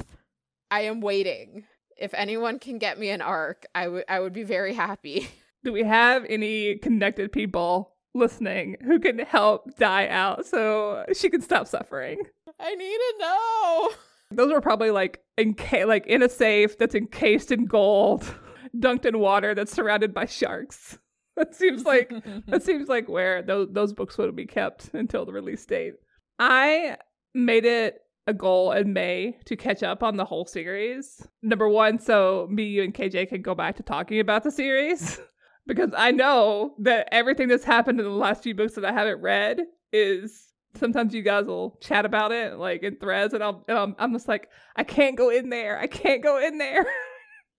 I 0.71 0.81
am 0.81 1.01
waiting. 1.01 1.65
If 1.97 2.13
anyone 2.13 2.59
can 2.59 2.79
get 2.79 2.97
me 2.97 3.09
an 3.09 3.21
arc, 3.21 3.65
I 3.75 3.87
would 3.87 4.05
I 4.09 4.19
would 4.19 4.33
be 4.33 4.43
very 4.43 4.73
happy. 4.73 5.29
Do 5.63 5.71
we 5.71 5.83
have 5.83 6.25
any 6.27 6.75
connected 6.75 7.31
people 7.31 7.93
listening 8.13 8.77
who 8.85 8.99
can 8.99 9.19
help 9.19 9.77
Di 9.77 10.07
out 10.07 10.45
so 10.45 11.05
she 11.13 11.29
can 11.29 11.41
stop 11.41 11.67
suffering? 11.67 12.19
I 12.59 12.75
need 12.75 12.97
to 12.97 13.13
know. 13.19 13.89
Those 14.31 14.51
are 14.51 14.61
probably 14.61 14.91
like 14.91 15.23
in 15.37 15.55
like 15.85 16.07
in 16.07 16.23
a 16.23 16.29
safe 16.29 16.77
that's 16.77 16.95
encased 16.95 17.51
in 17.51 17.65
gold, 17.65 18.23
dunked 18.77 19.05
in 19.05 19.19
water 19.19 19.53
that's 19.53 19.73
surrounded 19.73 20.13
by 20.13 20.25
sharks. 20.25 20.97
that 21.37 21.55
seems 21.55 21.83
like 21.83 22.11
that 22.47 22.63
seems 22.65 22.87
like 22.87 23.09
where 23.09 23.41
those 23.41 23.67
those 23.71 23.93
books 23.93 24.17
would 24.17 24.35
be 24.35 24.45
kept 24.45 24.89
until 24.93 25.25
the 25.25 25.33
release 25.33 25.65
date. 25.65 25.93
I 26.39 26.97
made 27.33 27.65
it 27.65 28.01
a 28.27 28.33
goal 28.33 28.71
in 28.71 28.93
May 28.93 29.37
to 29.45 29.55
catch 29.55 29.83
up 29.83 30.01
on 30.01 30.17
the 30.17 30.25
whole 30.25 30.45
series. 30.45 31.27
Number 31.43 31.69
one, 31.69 31.99
so 31.99 32.47
me, 32.49 32.63
you, 32.63 32.83
and 32.83 32.93
KJ 32.93 33.29
can 33.29 33.41
go 33.41 33.53
back 33.53 33.75
to 33.77 33.83
talking 33.83 34.19
about 34.19 34.43
the 34.43 34.51
series. 34.51 35.19
because 35.67 35.91
I 35.95 36.11
know 36.11 36.73
that 36.79 37.07
everything 37.11 37.47
that's 37.47 37.63
happened 37.63 37.99
in 37.99 38.05
the 38.05 38.11
last 38.11 38.43
few 38.43 38.55
books 38.55 38.73
that 38.73 38.85
I 38.85 38.91
haven't 38.91 39.21
read 39.21 39.61
is 39.91 40.47
sometimes 40.75 41.13
you 41.13 41.21
guys 41.21 41.45
will 41.45 41.77
chat 41.81 42.05
about 42.05 42.31
it 42.31 42.57
like 42.57 42.83
in 42.83 42.97
threads, 42.97 43.33
and 43.33 43.43
I'll, 43.43 43.63
and 43.67 43.77
I'm, 43.77 43.95
I'm 43.99 44.13
just 44.13 44.27
like, 44.27 44.49
I 44.75 44.83
can't 44.83 45.17
go 45.17 45.29
in 45.29 45.49
there. 45.49 45.77
I 45.77 45.87
can't 45.87 46.23
go 46.23 46.43
in 46.43 46.57
there. 46.57 46.85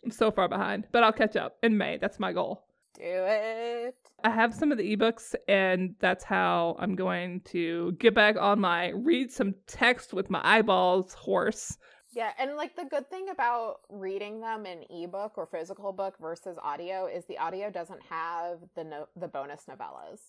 I'm 0.04 0.10
so 0.10 0.30
far 0.30 0.48
behind, 0.48 0.86
but 0.92 1.02
I'll 1.02 1.12
catch 1.12 1.36
up 1.36 1.56
in 1.62 1.76
May. 1.78 1.98
That's 1.98 2.18
my 2.18 2.32
goal. 2.32 2.65
Do 2.96 3.02
it. 3.04 3.94
I 4.24 4.30
have 4.30 4.54
some 4.54 4.72
of 4.72 4.78
the 4.78 4.96
ebooks, 4.96 5.34
and 5.46 5.94
that's 6.00 6.24
how 6.24 6.76
I'm 6.78 6.94
going 6.94 7.42
to 7.46 7.92
get 7.92 8.14
back 8.14 8.36
on 8.36 8.60
my 8.60 8.88
read 8.88 9.30
some 9.30 9.54
text 9.66 10.14
with 10.14 10.30
my 10.30 10.40
eyeballs 10.42 11.12
horse. 11.12 11.76
Yeah, 12.12 12.30
and 12.38 12.56
like 12.56 12.74
the 12.74 12.86
good 12.86 13.10
thing 13.10 13.28
about 13.28 13.80
reading 13.90 14.40
them 14.40 14.64
in 14.64 14.84
ebook 14.88 15.36
or 15.36 15.46
physical 15.46 15.92
book 15.92 16.14
versus 16.18 16.56
audio 16.62 17.06
is 17.06 17.26
the 17.26 17.36
audio 17.36 17.70
doesn't 17.70 18.02
have 18.08 18.60
the 18.74 18.84
no- 18.84 19.08
the 19.16 19.28
bonus 19.28 19.64
novellas. 19.68 20.20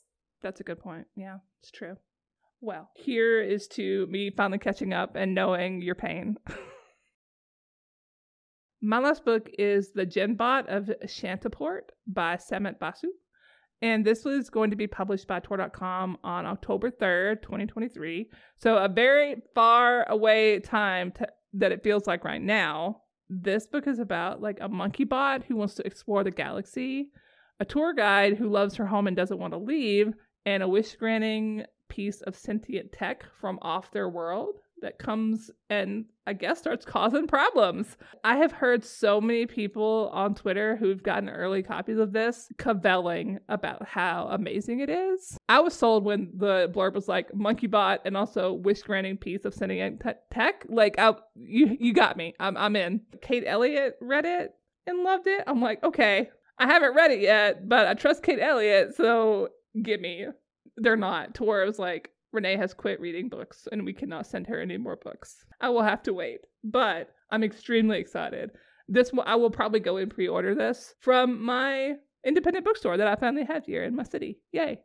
That's 0.42 0.60
a 0.60 0.64
good 0.66 0.80
point. 0.80 1.08
Yeah, 1.16 1.38
it's 1.62 1.72
true. 1.72 1.96
Well, 2.60 2.90
here 2.96 3.42
is 3.42 3.68
to 3.70 4.06
me 4.08 4.32
finally 4.36 4.60
catching 4.60 4.92
up 4.92 5.16
and 5.16 5.34
knowing 5.34 5.82
your 5.82 5.96
pain. 5.96 6.38
My 8.88 9.00
last 9.00 9.26
book 9.26 9.50
is 9.60 9.92
The 9.92 10.06
Jinn-Bot 10.06 10.70
of 10.70 10.86
Shantiport 11.04 11.90
by 12.08 12.38
Samit 12.38 12.80
Basu. 12.80 13.10
And 13.82 14.06
this 14.06 14.24
was 14.24 14.50
going 14.50 14.70
to 14.70 14.78
be 14.78 14.88
published 14.88 15.28
by 15.28 15.42
Tor.com 15.42 16.18
on 16.24 16.46
October 16.46 16.90
3rd, 16.90 17.42
2023. 17.42 18.30
So, 18.56 18.78
a 18.78 18.88
very 18.88 19.42
far 19.54 20.10
away 20.10 20.62
time 20.62 21.12
to, 21.18 21.28
that 21.56 21.74
it 21.74 21.84
feels 21.84 22.08
like 22.08 22.24
right 22.24 22.42
now. 22.42 23.02
This 23.30 23.68
book 23.68 23.88
is 23.88 24.00
about 24.00 24.42
like 24.42 24.60
a 24.62 24.70
monkey 24.70 25.04
bot 25.04 25.44
who 25.44 25.58
wants 25.58 25.74
to 25.74 25.86
explore 25.86 26.24
the 26.24 26.32
galaxy, 26.32 27.10
a 27.60 27.66
tour 27.66 27.92
guide 27.92 28.38
who 28.38 28.48
loves 28.48 28.76
her 28.76 28.86
home 28.86 29.08
and 29.08 29.18
doesn't 29.18 29.38
want 29.38 29.52
to 29.52 29.60
leave, 29.60 30.14
and 30.46 30.64
a 30.64 30.68
wish 30.68 30.96
granting 30.96 31.66
piece 31.90 32.22
of 32.22 32.38
sentient 32.38 32.94
tech 32.94 33.26
from 33.42 33.60
off 33.62 33.92
their 33.92 34.08
world 34.08 34.60
that 34.82 35.00
comes 35.00 35.52
and 35.70 36.06
I 36.26 36.34
guess 36.34 36.60
starts 36.60 36.86
causing 36.86 37.28
problems. 37.28 37.98
I 38.24 38.38
have 38.38 38.52
heard 38.52 38.84
so 38.84 39.22
many 39.22 39.46
people 39.46 40.10
on 40.14 40.36
Twitter 40.36 40.76
who've 40.76 41.02
gotten 41.02 41.30
early 41.30 41.64
copies 41.64 41.98
of 41.98 42.14
this 42.14 42.50
cavelling 42.58 43.40
about 43.50 43.88
how 43.88 44.28
amazing 44.30 44.82
it 44.82 44.90
is. 44.90 45.38
I 45.48 45.60
was 45.60 45.74
sold 45.74 46.04
when 46.04 46.32
the 46.36 46.72
blurb 46.74 46.94
was 46.94 47.08
like 47.08 47.34
monkey 47.34 47.68
bot 47.68 48.02
and 48.06 48.18
also 48.18 48.54
wish 48.54 48.82
granting 48.82 49.18
piece 49.18 49.46
of 49.46 49.54
sentient 49.54 50.02
te- 50.02 50.12
tech. 50.32 50.66
Like, 50.68 51.00
I, 51.00 51.16
you 51.36 51.78
you 51.80 51.94
got 51.94 52.18
me. 52.18 52.34
I'm 52.40 52.58
I'm 52.58 52.76
in. 52.76 53.02
Kate 53.22 53.44
Elliott 53.46 53.96
read 54.02 54.26
it 54.26 54.54
and 54.86 55.04
loved 55.04 55.28
it. 55.28 55.44
I'm 55.48 55.62
like, 55.62 55.84
okay, 55.84 56.30
I 56.60 56.66
haven't 56.66 56.96
read 56.96 57.12
it 57.12 57.22
yet, 57.22 57.68
but 57.68 57.88
I 57.88 57.94
trust 57.94 58.24
Kate 58.24 58.40
Elliott, 58.40 58.96
so 58.96 59.50
give 59.82 60.02
me. 60.02 60.26
They're 60.76 60.96
not. 60.96 61.36
To 61.36 61.44
where 61.44 61.64
it 61.64 61.68
was 61.68 61.80
like, 61.80 62.12
Renay 62.38 62.58
has 62.58 62.74
quit 62.74 63.00
reading 63.00 63.30
books 63.30 63.68
and 63.72 63.84
we 63.84 63.94
cannot 63.94 64.28
send 64.28 64.48
her 64.48 64.60
any 64.60 64.78
more 64.78 64.96
books. 64.96 65.46
I 65.60 65.70
will 65.70 65.84
have 65.84 66.04
to 66.04 66.14
wait, 66.14 66.42
but 66.64 67.10
I'm 67.32 67.44
extremely 67.44 68.00
excited. 68.00 68.52
This 68.88 69.12
will, 69.12 69.24
I 69.26 69.36
will 69.36 69.50
probably 69.50 69.80
go 69.80 69.98
and 69.98 70.10
pre-order 70.12 70.56
this 70.56 70.94
from 71.00 71.44
my 71.44 71.96
independent 72.26 72.66
bookstore 72.66 72.98
that 72.98 73.08
I 73.08 73.16
finally 73.16 73.46
have 73.46 73.66
here 73.66 73.84
in 73.84 73.96
my 73.96 74.04
city. 74.04 74.40
Yay. 74.52 74.80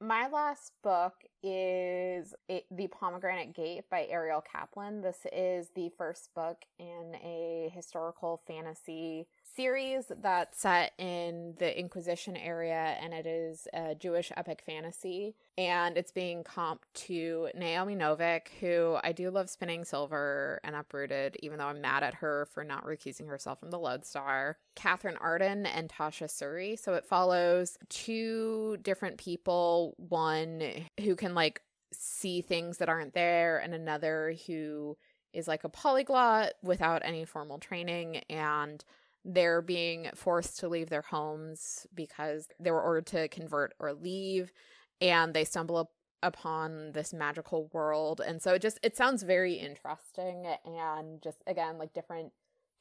My 0.00 0.28
last 0.28 0.72
book 0.82 1.12
is 1.46 2.34
The 2.48 2.88
Pomegranate 2.88 3.54
Gate 3.54 3.84
by 3.88 4.06
Ariel 4.10 4.42
Kaplan. 4.42 5.00
This 5.00 5.18
is 5.32 5.70
the 5.76 5.90
first 5.96 6.34
book 6.34 6.64
in 6.78 7.14
a 7.22 7.70
historical 7.72 8.42
fantasy 8.46 9.28
series 9.54 10.10
that's 10.20 10.60
set 10.60 10.92
in 10.98 11.54
the 11.58 11.78
Inquisition 11.78 12.36
area 12.36 12.96
and 13.00 13.14
it 13.14 13.26
is 13.26 13.66
a 13.72 13.94
Jewish 13.94 14.32
epic 14.36 14.62
fantasy. 14.66 15.34
And 15.56 15.96
it's 15.96 16.12
being 16.12 16.44
comped 16.44 16.80
to 17.06 17.48
Naomi 17.54 17.96
Novik, 17.96 18.48
who 18.60 18.98
I 19.02 19.12
do 19.12 19.30
love 19.30 19.48
Spinning 19.48 19.84
Silver 19.84 20.60
and 20.62 20.76
Uprooted, 20.76 21.36
even 21.42 21.58
though 21.58 21.66
I'm 21.66 21.80
mad 21.80 22.02
at 22.02 22.14
her 22.14 22.46
for 22.52 22.62
not 22.64 22.84
recusing 22.84 23.28
herself 23.28 23.60
from 23.60 23.70
the 23.70 23.78
Lodestar. 23.78 24.58
Katherine 24.74 25.16
Arden 25.16 25.64
and 25.64 25.88
Tasha 25.88 26.26
Suri. 26.26 26.78
So 26.78 26.92
it 26.94 27.06
follows 27.06 27.78
two 27.88 28.76
different 28.82 29.16
people, 29.16 29.94
one 29.96 30.62
who 31.00 31.16
can 31.16 31.34
like 31.36 31.62
see 31.92 32.42
things 32.42 32.78
that 32.78 32.88
aren't 32.88 33.14
there, 33.14 33.58
and 33.58 33.74
another 33.74 34.34
who 34.48 34.96
is 35.32 35.46
like 35.46 35.64
a 35.64 35.68
polyglot 35.68 36.54
without 36.62 37.02
any 37.04 37.24
formal 37.24 37.58
training 37.58 38.16
and 38.30 38.84
they're 39.24 39.60
being 39.60 40.08
forced 40.14 40.58
to 40.60 40.68
leave 40.68 40.88
their 40.88 41.02
homes 41.02 41.86
because 41.94 42.48
they 42.60 42.70
were 42.70 42.80
ordered 42.80 43.06
to 43.06 43.28
convert 43.28 43.74
or 43.80 43.92
leave 43.92 44.52
and 45.00 45.34
they 45.34 45.44
stumble 45.44 45.76
up 45.76 45.90
upon 46.22 46.92
this 46.92 47.12
magical 47.12 47.68
world. 47.72 48.20
And 48.24 48.40
so 48.40 48.54
it 48.54 48.62
just 48.62 48.78
it 48.82 48.96
sounds 48.96 49.22
very 49.22 49.54
interesting 49.54 50.46
and 50.64 51.20
just 51.22 51.42
again 51.46 51.76
like 51.76 51.92
different 51.92 52.32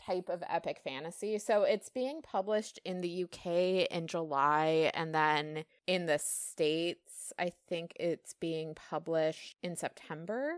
type 0.05 0.29
of 0.29 0.43
epic 0.49 0.81
fantasy 0.83 1.37
so 1.37 1.63
it's 1.63 1.89
being 1.89 2.21
published 2.21 2.79
in 2.85 3.01
the 3.01 3.23
UK 3.23 3.87
in 3.91 4.07
July 4.07 4.91
and 4.93 5.13
then 5.13 5.65
in 5.87 6.05
the 6.05 6.19
states 6.19 7.33
I 7.39 7.51
think 7.67 7.93
it's 7.99 8.33
being 8.33 8.75
published 8.75 9.55
in 9.63 9.75
September 9.75 10.55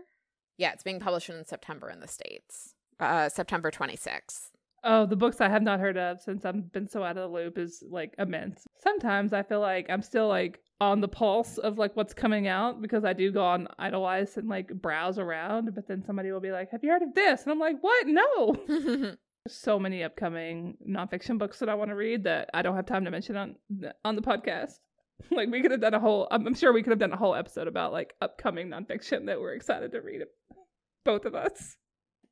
yeah 0.56 0.72
it's 0.72 0.82
being 0.82 1.00
published 1.00 1.30
in 1.30 1.44
September 1.44 1.90
in 1.90 2.00
the 2.00 2.08
states 2.08 2.74
uh 3.00 3.28
September 3.28 3.70
26th 3.70 4.50
Oh, 4.84 5.06
the 5.06 5.16
books 5.16 5.40
I 5.40 5.48
have 5.48 5.62
not 5.62 5.80
heard 5.80 5.96
of 5.96 6.20
since 6.20 6.44
I've 6.44 6.72
been 6.72 6.88
so 6.88 7.02
out 7.02 7.16
of 7.18 7.30
the 7.30 7.36
loop 7.36 7.58
is 7.58 7.82
like 7.90 8.14
immense. 8.18 8.64
Sometimes 8.76 9.32
I 9.32 9.42
feel 9.42 9.60
like 9.60 9.90
I'm 9.90 10.02
still 10.02 10.28
like 10.28 10.60
on 10.80 11.00
the 11.00 11.08
pulse 11.08 11.58
of 11.58 11.78
like 11.78 11.96
what's 11.96 12.14
coming 12.14 12.46
out 12.46 12.80
because 12.80 13.04
I 13.04 13.12
do 13.12 13.32
go 13.32 13.44
on 13.44 13.66
Edelweiss 13.80 14.36
and 14.36 14.48
like 14.48 14.68
browse 14.68 15.18
around, 15.18 15.74
but 15.74 15.88
then 15.88 16.04
somebody 16.04 16.30
will 16.30 16.40
be 16.40 16.52
like, 16.52 16.70
"Have 16.70 16.84
you 16.84 16.90
heard 16.90 17.02
of 17.02 17.14
this?" 17.14 17.42
And 17.42 17.50
I'm 17.52 17.58
like, 17.58 17.78
"What? 17.80 18.06
No." 18.06 19.16
so 19.48 19.78
many 19.78 20.02
upcoming 20.02 20.76
nonfiction 20.86 21.38
books 21.38 21.58
that 21.58 21.68
I 21.68 21.74
want 21.74 21.90
to 21.90 21.96
read 21.96 22.24
that 22.24 22.50
I 22.54 22.62
don't 22.62 22.76
have 22.76 22.86
time 22.86 23.04
to 23.04 23.10
mention 23.10 23.36
on 23.36 23.56
on 24.04 24.16
the 24.16 24.22
podcast. 24.22 24.78
like 25.30 25.50
we 25.50 25.62
could 25.62 25.70
have 25.70 25.80
done 25.80 25.94
a 25.94 26.00
whole. 26.00 26.28
I'm 26.30 26.54
sure 26.54 26.72
we 26.72 26.82
could 26.82 26.90
have 26.90 26.98
done 26.98 27.12
a 27.12 27.16
whole 27.16 27.34
episode 27.34 27.68
about 27.68 27.92
like 27.92 28.14
upcoming 28.20 28.68
nonfiction 28.68 29.26
that 29.26 29.40
we're 29.40 29.54
excited 29.54 29.92
to 29.92 30.00
read. 30.00 30.22
Both 31.04 31.24
of 31.24 31.34
us. 31.34 31.76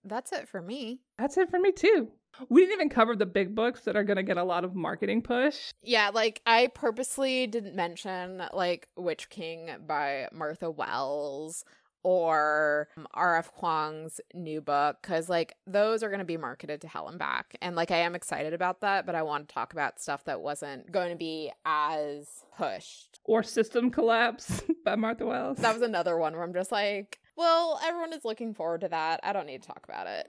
That's 0.05 0.33
it 0.33 0.49
for 0.49 0.63
me. 0.63 1.01
That's 1.19 1.37
it 1.37 1.51
for 1.51 1.59
me 1.59 1.73
too. 1.73 2.09
We 2.49 2.61
didn't 2.61 2.75
even 2.75 2.89
cover 2.91 3.17
the 3.17 3.27
big 3.27 3.55
books 3.55 3.81
that 3.83 3.97
are 3.97 4.05
going 4.05 4.19
to 4.19 4.23
get 4.23 4.37
a 4.37 4.45
lot 4.45 4.65
of 4.65 4.75
marketing 4.75 5.23
push. 5.23 5.73
Yeah, 5.83 6.11
like 6.13 6.43
I 6.47 6.69
purposely 6.69 7.47
didn't 7.47 7.75
mention 7.75 8.43
like 8.53 8.89
Witch 8.97 9.31
King 9.31 9.71
by 9.87 10.29
Martha 10.33 10.71
Wells 10.71 11.65
or 12.07 12.87
um, 12.97 13.09
R.F. 13.15 13.51
Kuang's 13.61 14.21
new 14.33 14.61
book 14.61 14.99
because 15.03 15.29
like 15.29 15.57
those 15.67 16.05
are 16.05 16.09
going 16.09 16.21
to 16.21 16.25
be 16.25 16.37
marketed 16.37 16.81
to 16.83 16.87
hell 16.87 17.09
and 17.09 17.19
back. 17.19 17.57
And 17.61 17.75
like 17.75 17.91
I 17.91 17.97
am 17.97 18.15
excited 18.15 18.53
about 18.53 18.81
that, 18.83 19.07
but 19.07 19.17
I 19.17 19.23
want 19.23 19.49
to 19.49 19.53
talk 19.53 19.73
about 19.73 20.01
stuff 20.01 20.23
that 20.27 20.41
wasn't 20.41 20.93
going 20.93 21.11
to 21.11 21.17
be 21.17 21.51
as 21.65 22.45
pushed. 22.57 23.19
Or 23.25 23.43
System 23.43 23.91
Collapse 23.91 24.63
by 24.85 24.95
Martha 24.95 25.27
Wells. 25.27 25.59
That 25.59 25.75
was 25.75 25.83
another 25.83 26.17
one 26.17 26.35
where 26.35 26.45
I'm 26.45 26.55
just 26.55 26.71
like, 26.71 27.19
well, 27.37 27.81
everyone 27.85 28.13
is 28.13 28.25
looking 28.25 28.55
forward 28.55 28.83
to 28.83 28.89
that. 28.89 29.19
I 29.25 29.33
don't 29.33 29.47
need 29.47 29.63
to 29.63 29.67
talk 29.69 29.83
about 29.83 30.07
it. 30.07 30.29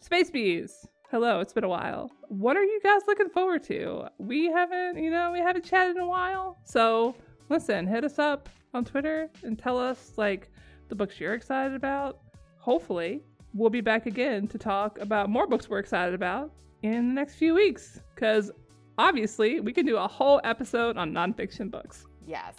Space 0.00 0.30
Bees. 0.30 0.86
Hello, 1.10 1.40
it's 1.40 1.52
been 1.52 1.64
a 1.64 1.68
while. 1.68 2.10
What 2.28 2.56
are 2.56 2.64
you 2.64 2.80
guys 2.82 3.02
looking 3.06 3.28
forward 3.28 3.62
to? 3.64 4.06
We 4.16 4.46
haven't, 4.46 4.96
you 4.96 5.10
know, 5.10 5.32
we 5.32 5.40
haven't 5.40 5.66
chatted 5.66 5.96
in 5.96 6.02
a 6.02 6.08
while. 6.08 6.56
So 6.64 7.14
listen, 7.50 7.86
hit 7.86 8.04
us 8.04 8.18
up 8.18 8.48
on 8.72 8.86
Twitter 8.86 9.28
and 9.42 9.58
tell 9.58 9.78
us 9.78 10.12
like 10.16 10.50
the 10.90 10.94
books 10.94 11.18
you're 11.18 11.32
excited 11.34 11.74
about. 11.74 12.18
Hopefully, 12.58 13.22
we'll 13.54 13.70
be 13.70 13.80
back 13.80 14.06
again 14.06 14.46
to 14.48 14.58
talk 14.58 14.98
about 14.98 15.30
more 15.30 15.46
books 15.46 15.70
we're 15.70 15.78
excited 15.78 16.14
about 16.14 16.52
in 16.82 17.08
the 17.08 17.14
next 17.14 17.36
few 17.36 17.54
weeks. 17.54 18.00
Because 18.14 18.50
obviously, 18.98 19.60
we 19.60 19.72
can 19.72 19.86
do 19.86 19.96
a 19.96 20.06
whole 20.06 20.40
episode 20.44 20.98
on 20.98 21.12
nonfiction 21.12 21.70
books. 21.70 22.04
Yes. 22.26 22.54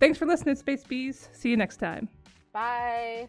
Thanks 0.00 0.18
for 0.18 0.26
listening, 0.26 0.56
Space 0.56 0.84
Bees. 0.84 1.28
See 1.32 1.50
you 1.50 1.56
next 1.56 1.76
time. 1.76 2.08
Bye. 2.52 3.28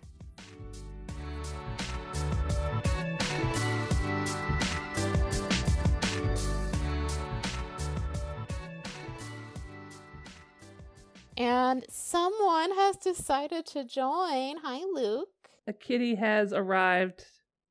And 11.38 11.86
someone 11.88 12.76
has 12.76 12.98
decided 12.98 13.68
to 13.68 13.84
join. 13.84 14.58
Hi, 14.64 14.84
Luke. 14.92 15.30
A 15.68 15.74
kitty 15.74 16.16
has 16.16 16.52
arrived 16.52 17.26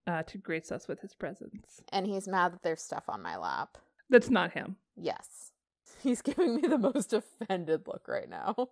uh, 0.07 0.23
to 0.23 0.39
grace 0.39 0.71
us 0.71 0.87
with 0.87 1.01
his 1.01 1.15
presence. 1.15 1.81
And 1.89 2.07
he's 2.07 2.29
mad 2.29 2.53
that 2.53 2.63
there's 2.63 2.83
stuff 2.83 3.05
on 3.09 3.23
my 3.23 3.37
lap. 3.37 3.77
That's 4.09 4.31
not 4.31 4.53
him. 4.53 4.77
Yes. 4.97 5.51
He's 6.03 6.23
giving 6.23 6.55
me 6.57 6.63
the 6.69 6.79
most 6.79 7.13
offended 7.13 7.89
look 7.89 8.07
right 8.07 8.29
now. 8.29 8.69